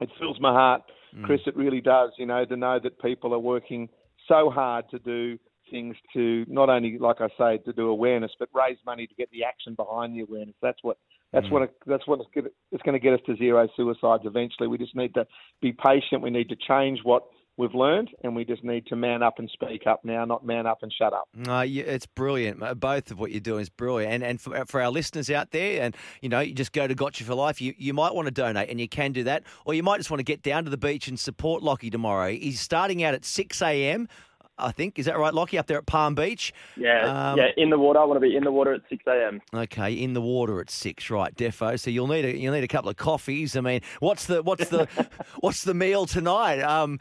it 0.00 0.10
fills 0.18 0.38
my 0.40 0.52
heart, 0.52 0.82
Chris. 1.22 1.40
It 1.46 1.56
really 1.56 1.80
does, 1.80 2.10
you 2.18 2.26
know, 2.26 2.44
to 2.44 2.56
know 2.56 2.80
that 2.82 3.00
people 3.00 3.32
are 3.32 3.38
working 3.38 3.88
so 4.28 4.50
hard 4.50 4.88
to 4.90 4.98
do 4.98 5.38
things 5.70 5.96
to 6.12 6.44
not 6.48 6.68
only, 6.68 6.98
like 6.98 7.20
I 7.20 7.28
say, 7.38 7.58
to 7.64 7.72
do 7.72 7.88
awareness, 7.88 8.32
but 8.38 8.48
raise 8.54 8.76
money 8.84 9.06
to 9.06 9.14
get 9.14 9.30
the 9.30 9.44
action 9.44 9.74
behind 9.74 10.14
the 10.14 10.20
awareness. 10.20 10.54
That's 10.62 10.78
what 10.82 10.98
that's 11.32 11.46
mm. 11.46 11.52
what 11.52 11.62
it, 11.62 11.74
that's 11.86 12.06
what 12.06 12.20
it's 12.20 12.82
going 12.82 12.92
to 12.92 12.98
get 12.98 13.14
us 13.14 13.20
to 13.26 13.36
zero 13.36 13.68
suicides 13.76 14.24
eventually. 14.24 14.68
We 14.68 14.78
just 14.78 14.94
need 14.94 15.14
to 15.14 15.26
be 15.60 15.72
patient. 15.72 16.22
We 16.22 16.30
need 16.30 16.48
to 16.50 16.56
change 16.56 17.00
what 17.02 17.24
we've 17.56 17.74
learned, 17.74 18.10
and 18.22 18.34
we 18.34 18.44
just 18.44 18.64
need 18.64 18.86
to 18.86 18.96
man 18.96 19.22
up 19.22 19.38
and 19.38 19.48
speak 19.50 19.86
up 19.86 20.04
now, 20.04 20.24
not 20.24 20.44
man 20.44 20.66
up 20.66 20.82
and 20.82 20.92
shut 20.92 21.12
up. 21.12 21.28
No, 21.34 21.60
you, 21.60 21.84
it's 21.84 22.06
brilliant. 22.06 22.62
Uh, 22.62 22.74
Both 22.74 23.10
of 23.10 23.18
what 23.18 23.30
you're 23.30 23.40
doing 23.40 23.60
is 23.62 23.68
brilliant. 23.68 24.12
And 24.12 24.22
and 24.24 24.40
for, 24.40 24.64
for 24.66 24.80
our 24.82 24.90
listeners 24.90 25.30
out 25.30 25.50
there, 25.52 25.82
and 25.82 25.96
you 26.20 26.28
know, 26.28 26.40
you 26.40 26.54
just 26.54 26.72
go 26.72 26.86
to 26.86 26.94
Gotcha 26.94 27.24
for 27.24 27.34
Life. 27.34 27.60
You 27.60 27.74
you 27.78 27.94
might 27.94 28.14
want 28.14 28.26
to 28.26 28.32
donate, 28.32 28.68
and 28.70 28.80
you 28.80 28.88
can 28.88 29.12
do 29.12 29.24
that, 29.24 29.44
or 29.64 29.74
you 29.74 29.82
might 29.82 29.98
just 29.98 30.10
want 30.10 30.18
to 30.20 30.24
get 30.24 30.42
down 30.42 30.64
to 30.64 30.70
the 30.70 30.76
beach 30.78 31.08
and 31.08 31.18
support 31.18 31.62
Lockie 31.62 31.90
tomorrow. 31.90 32.30
He's 32.30 32.60
starting 32.60 33.02
out 33.02 33.14
at 33.14 33.24
six 33.24 33.62
a.m. 33.62 34.08
I 34.56 34.70
think 34.70 35.00
is 35.00 35.06
that 35.06 35.18
right, 35.18 35.34
Lockie, 35.34 35.58
up 35.58 35.66
there 35.66 35.78
at 35.78 35.86
Palm 35.86 36.14
Beach. 36.14 36.52
Yeah, 36.76 37.32
Um, 37.32 37.38
yeah. 37.38 37.48
In 37.56 37.70
the 37.70 37.78
water. 37.78 37.98
I 37.98 38.04
want 38.04 38.18
to 38.18 38.20
be 38.28 38.36
in 38.36 38.44
the 38.44 38.52
water 38.52 38.72
at 38.72 38.82
6 38.88 39.02
a.m. 39.08 39.40
Okay, 39.52 39.92
in 39.92 40.12
the 40.12 40.20
water 40.20 40.60
at 40.60 40.70
six, 40.70 41.10
right, 41.10 41.34
defo. 41.34 41.76
So 41.76 41.90
you'll 41.90 42.06
need 42.06 42.24
a 42.24 42.36
you'll 42.38 42.54
need 42.54 42.62
a 42.62 42.68
couple 42.68 42.88
of 42.88 42.96
coffees. 42.96 43.56
I 43.56 43.60
mean, 43.62 43.80
what's 43.98 44.26
the 44.26 44.44
what's 44.44 44.68
the 44.68 44.86
what's 45.40 45.64
the 45.64 45.74
meal 45.74 46.06
tonight? 46.06 46.60
Um, 46.60 47.00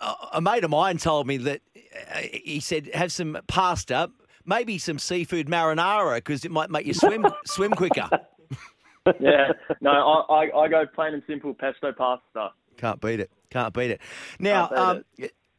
a 0.00 0.14
a 0.34 0.40
mate 0.40 0.64
of 0.64 0.70
mine 0.70 0.98
told 0.98 1.26
me 1.26 1.36
that 1.38 1.60
uh, 2.14 2.18
he 2.32 2.60
said 2.60 2.90
have 2.94 3.12
some 3.12 3.38
pasta, 3.46 4.10
maybe 4.44 4.78
some 4.78 4.98
seafood 4.98 5.46
marinara 5.46 6.16
because 6.16 6.44
it 6.44 6.50
might 6.50 6.70
make 6.70 6.86
you 6.86 6.94
swim 6.94 7.26
swim 7.46 7.72
quicker. 7.72 8.08
Yeah. 9.18 9.52
No, 9.80 9.90
I, 9.90 10.44
I 10.44 10.60
I 10.60 10.68
go 10.68 10.84
plain 10.86 11.14
and 11.14 11.22
simple 11.26 11.54
pesto 11.54 11.90
pasta. 11.90 12.50
Can't 12.76 13.00
beat 13.00 13.18
it. 13.18 13.30
Can't 13.48 13.72
beat 13.72 13.90
it. 13.90 14.00
Now, 14.38 14.68
um, 14.76 15.04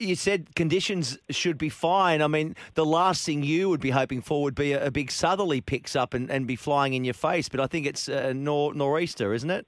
you 0.01 0.15
said 0.15 0.55
conditions 0.55 1.17
should 1.29 1.57
be 1.57 1.69
fine. 1.69 2.21
I 2.21 2.27
mean, 2.27 2.55
the 2.73 2.85
last 2.85 3.25
thing 3.25 3.43
you 3.43 3.69
would 3.69 3.79
be 3.79 3.91
hoping 3.91 4.21
for 4.21 4.41
would 4.43 4.55
be 4.55 4.73
a, 4.73 4.87
a 4.87 4.91
big 4.91 5.11
southerly 5.11 5.61
picks 5.61 5.95
up 5.95 6.13
and, 6.13 6.29
and 6.29 6.47
be 6.47 6.55
flying 6.55 6.93
in 6.93 7.03
your 7.03 7.13
face. 7.13 7.49
But 7.49 7.59
I 7.59 7.67
think 7.67 7.85
it's 7.85 8.09
uh, 8.09 8.33
nor, 8.35 8.73
nor'easter, 8.73 9.33
isn't 9.33 9.49
it? 9.49 9.67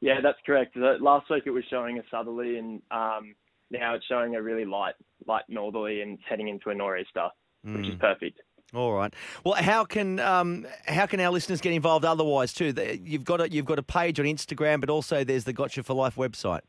Yeah, 0.00 0.20
that's 0.22 0.38
correct. 0.44 0.76
Last 0.76 1.30
week 1.30 1.44
it 1.46 1.50
was 1.50 1.64
showing 1.70 1.98
a 1.98 2.02
southerly, 2.10 2.58
and 2.58 2.82
um, 2.90 3.34
now 3.72 3.94
it's 3.94 4.06
showing 4.06 4.36
a 4.36 4.42
really 4.42 4.64
light, 4.64 4.94
light 5.26 5.44
northerly, 5.48 6.02
and 6.02 6.14
it's 6.14 6.22
heading 6.28 6.48
into 6.48 6.70
a 6.70 6.74
nor'easter, 6.74 7.28
which 7.64 7.88
is 7.88 7.94
perfect. 7.96 8.40
All 8.74 8.94
right. 8.94 9.12
Well, 9.44 9.54
how 9.54 9.84
can 9.84 10.18
um, 10.18 10.66
how 10.86 11.04
can 11.04 11.20
our 11.20 11.30
listeners 11.30 11.60
get 11.60 11.72
involved 11.72 12.06
otherwise 12.06 12.54
too? 12.54 12.72
You've 13.04 13.24
got 13.24 13.40
a 13.42 13.52
you've 13.52 13.66
got 13.66 13.78
a 13.78 13.82
page 13.82 14.18
on 14.18 14.24
Instagram, 14.24 14.80
but 14.80 14.88
also 14.88 15.24
there's 15.24 15.44
the 15.44 15.52
Gotcha 15.52 15.82
for 15.82 15.92
Life 15.92 16.16
website. 16.16 16.62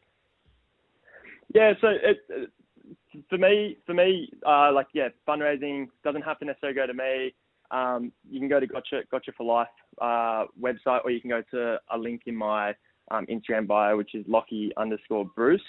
Yeah, 1.53 1.73
so 1.79 1.87
it, 1.87 2.17
it, 2.29 2.49
for 3.29 3.37
me, 3.37 3.77
for 3.85 3.93
me, 3.93 4.29
uh, 4.45 4.73
like 4.73 4.87
yeah, 4.93 5.09
fundraising 5.27 5.87
doesn't 6.03 6.23
have 6.23 6.39
to 6.39 6.45
necessarily 6.45 6.75
go 6.75 6.87
to 6.87 6.93
me. 6.93 7.33
Um, 7.71 8.11
you 8.29 8.39
can 8.39 8.49
go 8.49 8.59
to 8.59 8.67
Gotcha 8.67 9.03
Gotcha 9.09 9.31
for 9.37 9.45
Life 9.45 9.67
uh, 10.01 10.45
website, 10.61 11.05
or 11.05 11.11
you 11.11 11.21
can 11.21 11.29
go 11.29 11.41
to 11.51 11.77
a 11.89 11.97
link 11.97 12.23
in 12.25 12.35
my 12.35 12.73
um, 13.11 13.25
Instagram 13.27 13.65
bio, 13.65 13.95
which 13.95 14.13
is 14.13 14.25
Lockie 14.27 14.73
underscore 14.75 15.25
Bruce. 15.35 15.61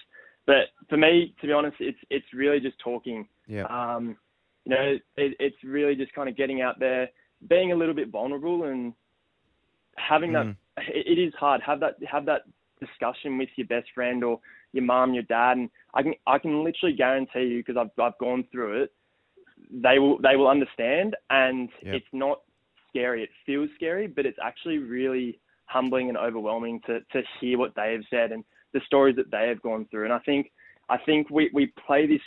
But 0.46 0.66
for 0.88 0.96
me, 0.96 1.34
to 1.40 1.46
be 1.46 1.52
honest, 1.52 1.76
it's 1.80 1.98
it's 2.10 2.26
really 2.34 2.60
just 2.60 2.78
talking. 2.78 3.26
Yeah. 3.46 3.64
Um, 3.64 4.16
you 4.64 4.74
know, 4.74 4.96
it, 5.16 5.36
it's 5.38 5.56
really 5.64 5.94
just 5.94 6.12
kind 6.12 6.28
of 6.28 6.36
getting 6.36 6.62
out 6.62 6.78
there, 6.78 7.08
being 7.48 7.72
a 7.72 7.76
little 7.76 7.94
bit 7.94 8.10
vulnerable, 8.10 8.64
and 8.64 8.92
having 9.96 10.32
that. 10.32 10.46
Mm. 10.46 10.56
It, 10.88 11.18
it 11.18 11.22
is 11.22 11.32
hard. 11.38 11.60
Have 11.62 11.80
that 11.80 11.96
have 12.10 12.26
that 12.26 12.42
discussion 12.80 13.38
with 13.38 13.48
your 13.56 13.66
best 13.66 13.88
friend 13.94 14.22
or 14.24 14.40
your 14.72 14.84
mom, 14.84 15.14
your 15.14 15.22
dad, 15.24 15.56
and 15.56 15.70
I 15.94 16.02
can 16.02 16.14
I 16.26 16.38
can 16.38 16.64
literally 16.64 16.94
guarantee 16.94 17.44
you 17.44 17.64
because 17.64 17.76
I've 17.76 18.02
I've 18.02 18.18
gone 18.18 18.44
through 18.52 18.82
it. 18.82 18.92
They 19.70 19.98
will 19.98 20.18
they 20.18 20.36
will 20.36 20.48
understand, 20.48 21.16
and 21.30 21.70
Yep. 21.82 21.94
it's 21.94 22.06
not 22.12 22.42
scary. 22.88 23.22
It 23.22 23.30
feels 23.46 23.70
scary, 23.76 24.06
but 24.06 24.26
it's 24.26 24.38
actually 24.42 24.78
really 24.78 25.38
humbling 25.66 26.08
and 26.08 26.18
overwhelming 26.18 26.80
to 26.86 27.00
to 27.12 27.22
hear 27.40 27.58
what 27.58 27.74
they 27.74 27.92
have 27.92 28.02
said 28.10 28.32
and 28.32 28.44
the 28.74 28.80
stories 28.84 29.16
that 29.16 29.30
they 29.30 29.48
have 29.48 29.62
gone 29.62 29.86
through. 29.90 30.04
And 30.04 30.12
I 30.12 30.18
think 30.18 30.52
I 30.90 30.98
think 30.98 31.30
we 31.30 31.50
we 31.54 31.72
play 31.86 32.06
this 32.06 32.20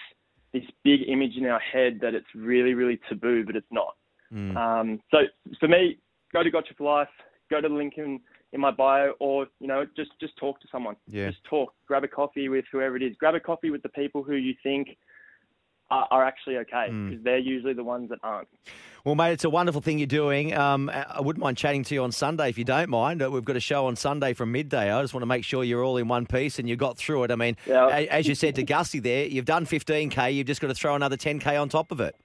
this 0.53 0.63
big 0.83 1.01
image 1.07 1.35
in 1.37 1.45
our 1.45 1.59
head 1.59 1.99
that 2.01 2.15
it's 2.15 2.27
really 2.33 2.73
really 2.73 2.99
taboo, 3.07 3.45
but 3.45 3.55
it's 3.55 3.71
not. 3.71 3.95
Mm. 4.33 4.55
Um, 4.57 4.99
so 5.11 5.19
for 5.59 5.67
me, 5.67 5.99
go 6.33 6.43
to 6.43 6.49
Gotcha 6.49 6.73
for 6.77 6.83
Life, 6.83 7.09
go 7.49 7.61
to 7.61 7.67
the 7.67 7.73
link 7.73 7.93
in, 7.97 8.19
in 8.53 8.59
my 8.59 8.71
bio, 8.71 9.13
or 9.19 9.47
you 9.59 9.67
know, 9.67 9.85
just 9.95 10.11
just 10.19 10.35
talk 10.37 10.59
to 10.61 10.67
someone. 10.71 10.95
Yeah. 11.07 11.29
Just 11.29 11.43
talk. 11.43 11.73
Grab 11.87 12.03
a 12.03 12.07
coffee 12.07 12.49
with 12.49 12.65
whoever 12.71 12.95
it 12.95 13.03
is. 13.03 13.15
Grab 13.19 13.35
a 13.35 13.39
coffee 13.39 13.69
with 13.69 13.83
the 13.83 13.89
people 13.89 14.23
who 14.23 14.35
you 14.35 14.55
think 14.63 14.97
are, 15.89 16.07
are 16.11 16.25
actually 16.25 16.57
okay, 16.57 16.87
Mm. 16.89 17.09
because 17.09 17.23
they're 17.23 17.37
usually 17.37 17.73
the 17.73 17.83
ones 17.83 18.09
that 18.09 18.19
aren't. 18.23 18.47
Well, 19.05 19.15
mate, 19.15 19.31
it's 19.31 19.45
a 19.45 19.49
wonderful 19.49 19.79
thing 19.79 19.99
you're 19.99 20.05
doing. 20.07 20.53
Um, 20.53 20.89
I 20.89 21.21
wouldn't 21.21 21.41
mind 21.41 21.55
chatting 21.57 21.83
to 21.85 21.93
you 21.95 22.03
on 22.03 22.11
Sunday 22.11 22.49
if 22.49 22.57
you 22.57 22.65
don't 22.65 22.89
mind. 22.89 23.21
Uh, 23.23 23.31
We've 23.31 23.45
got 23.45 23.55
a 23.55 23.59
show 23.61 23.85
on 23.85 23.95
Sunday 23.95 24.33
from 24.33 24.51
midday. 24.51 24.91
I 24.91 25.01
just 25.01 25.13
want 25.13 25.21
to 25.21 25.27
make 25.27 25.45
sure 25.45 25.63
you're 25.63 25.83
all 25.83 25.95
in 25.95 26.09
one 26.09 26.25
piece 26.25 26.59
and 26.59 26.67
you 26.67 26.75
got 26.75 26.97
through 26.97 27.23
it. 27.23 27.31
I 27.31 27.35
mean, 27.35 27.55
Yeah. 27.65 27.87
as 27.87 28.27
you 28.27 28.35
said 28.35 28.55
to 28.55 28.63
Gussie 28.63 28.99
there, 28.99 29.25
you've 29.25 29.45
done 29.45 29.65
15K. 29.65 30.33
You've 30.33 30.47
just 30.47 30.59
got 30.59 30.67
to 30.67 30.73
throw 30.75 30.93
another 30.95 31.15
10K 31.15 31.55
on 31.61 31.69
top 31.69 31.91
of 31.91 32.01
it. 32.01 32.15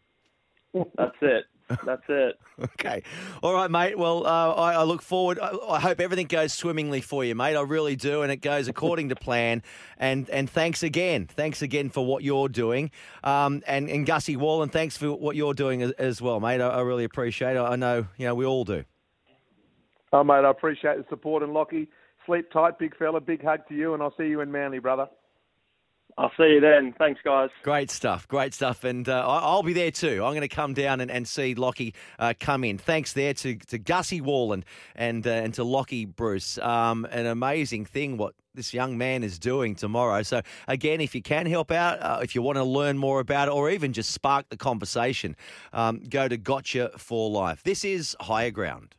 That's 0.75 1.17
it. 1.21 1.45
That's 1.85 2.03
it. 2.09 2.39
Okay. 2.79 3.03
All 3.43 3.55
right, 3.55 3.71
mate. 3.71 3.99
Well, 3.99 4.25
uh, 4.25 4.55
I, 4.55 4.75
I 4.75 4.83
look 4.85 5.03
forward. 5.03 5.39
I, 5.41 5.53
I 5.69 5.81
hope 5.81 6.01
everything 6.01 6.27
goes 6.27 6.53
swimmingly 6.53 7.01
for 7.01 7.25
you, 7.25 7.35
mate. 7.35 7.57
I 7.57 7.63
really 7.63 7.97
do, 7.97 8.23
and 8.23 8.31
it 8.31 8.37
goes 8.37 8.69
according 8.69 9.09
to 9.09 9.17
plan. 9.17 9.63
And 9.99 10.31
and 10.31 10.49
thanks 10.49 10.83
again. 10.83 11.27
Thanks 11.27 11.61
again 11.61 11.91
for 11.91 12.07
what 12.07 12.23
you're 12.23 12.49
doing. 12.49 12.93
Um, 13.25 13.63
and 13.67 13.89
and 13.89 14.07
Gussie 14.07 14.37
Worland, 14.37 14.71
thanks 14.71 14.97
for 14.97 15.13
what 15.13 15.35
you're 15.35 15.55
doing 15.55 15.83
as, 15.83 15.91
as 15.93 16.23
well, 16.23 16.39
mate. 16.39 16.61
I, 16.61 16.69
I 16.69 16.81
really 16.83 17.05
appreciate 17.05 17.57
it. 17.57 17.61
I 17.61 17.75
know, 17.75 18.07
you 18.17 18.27
know, 18.27 18.35
we 18.35 18.45
all 18.45 18.65
do. 18.65 18.85
Oh, 20.13 20.23
mate, 20.23 20.45
I 20.45 20.51
appreciate 20.51 20.99
the 20.99 21.07
support. 21.09 21.43
And 21.43 21.53
Lockie, 21.53 21.89
sleep 22.27 22.51
tight, 22.53 22.79
big 22.79 22.97
fella. 22.97 23.21
Big 23.21 23.43
hug 23.43 23.67
to 23.69 23.75
you, 23.75 23.95
and 23.95 24.03
I'll 24.03 24.15
see 24.17 24.27
you 24.27 24.41
in 24.41 24.53
Manly, 24.53 24.79
brother. 24.79 25.09
I'll 26.19 26.33
see 26.37 26.55
you 26.55 26.61
then. 26.61 26.95
Thanks, 26.99 27.21
guys. 27.25 27.51
Great 27.63 27.91
stuff, 27.91 28.29
great 28.29 28.53
stuff, 28.53 28.85
and 28.85 29.09
uh, 29.09 29.27
I'll 29.27 29.63
be 29.63 29.73
there 29.73 29.91
too. 29.91 30.25
I'm 30.25 30.33
going 30.33 30.43
to 30.43 30.49
come 30.49 30.75
down 30.75 31.01
and, 31.01 31.11
and 31.11 31.27
see 31.27 31.55
Lockie 31.55 31.95
uh, 32.19 32.35
come 32.39 32.65
in. 32.65 32.79
Thanks 32.79 33.15
there 33.15 33.33
to, 33.35 33.57
to 33.57 33.79
Gussie 33.79 34.21
Worland 34.21 34.65
and 34.95 35.27
uh, 35.27 35.31
and 35.31 35.55
to 35.55 35.65
Lockie 35.65 36.05
Bruce. 36.05 36.59
Um, 36.59 37.07
an 37.11 37.27
amazing 37.27 37.87
thing 37.87 38.19
what 38.19 38.35
this 38.55 38.75
young 38.75 38.99
man 38.99 39.25
is 39.25 39.39
doing 39.39 39.75
tomorrow. 39.75 40.23
So 40.23 40.43
again, 40.69 41.01
if 41.01 41.15
you 41.15 41.23
can 41.23 41.47
help 41.47 41.71
out, 41.71 42.01
uh, 42.03 42.21
if 42.23 42.35
you 42.35 42.43
want 42.43 42.57
to 42.57 42.65
learn 42.65 42.99
more 42.99 43.21
about 43.21 43.49
it, 43.49 43.53
or 43.53 43.71
even 43.71 43.93
just 43.93 44.11
spark 44.11 44.51
the 44.51 44.57
conversation, 44.57 45.37
um, 45.73 46.03
go 46.09 46.29
to 46.29 46.37
Gotcha 46.37 46.91
for 46.99 47.31
Life. 47.31 47.63
This 47.63 47.85
is 47.85 48.15
Higher 48.21 48.51
Ground. 48.51 48.95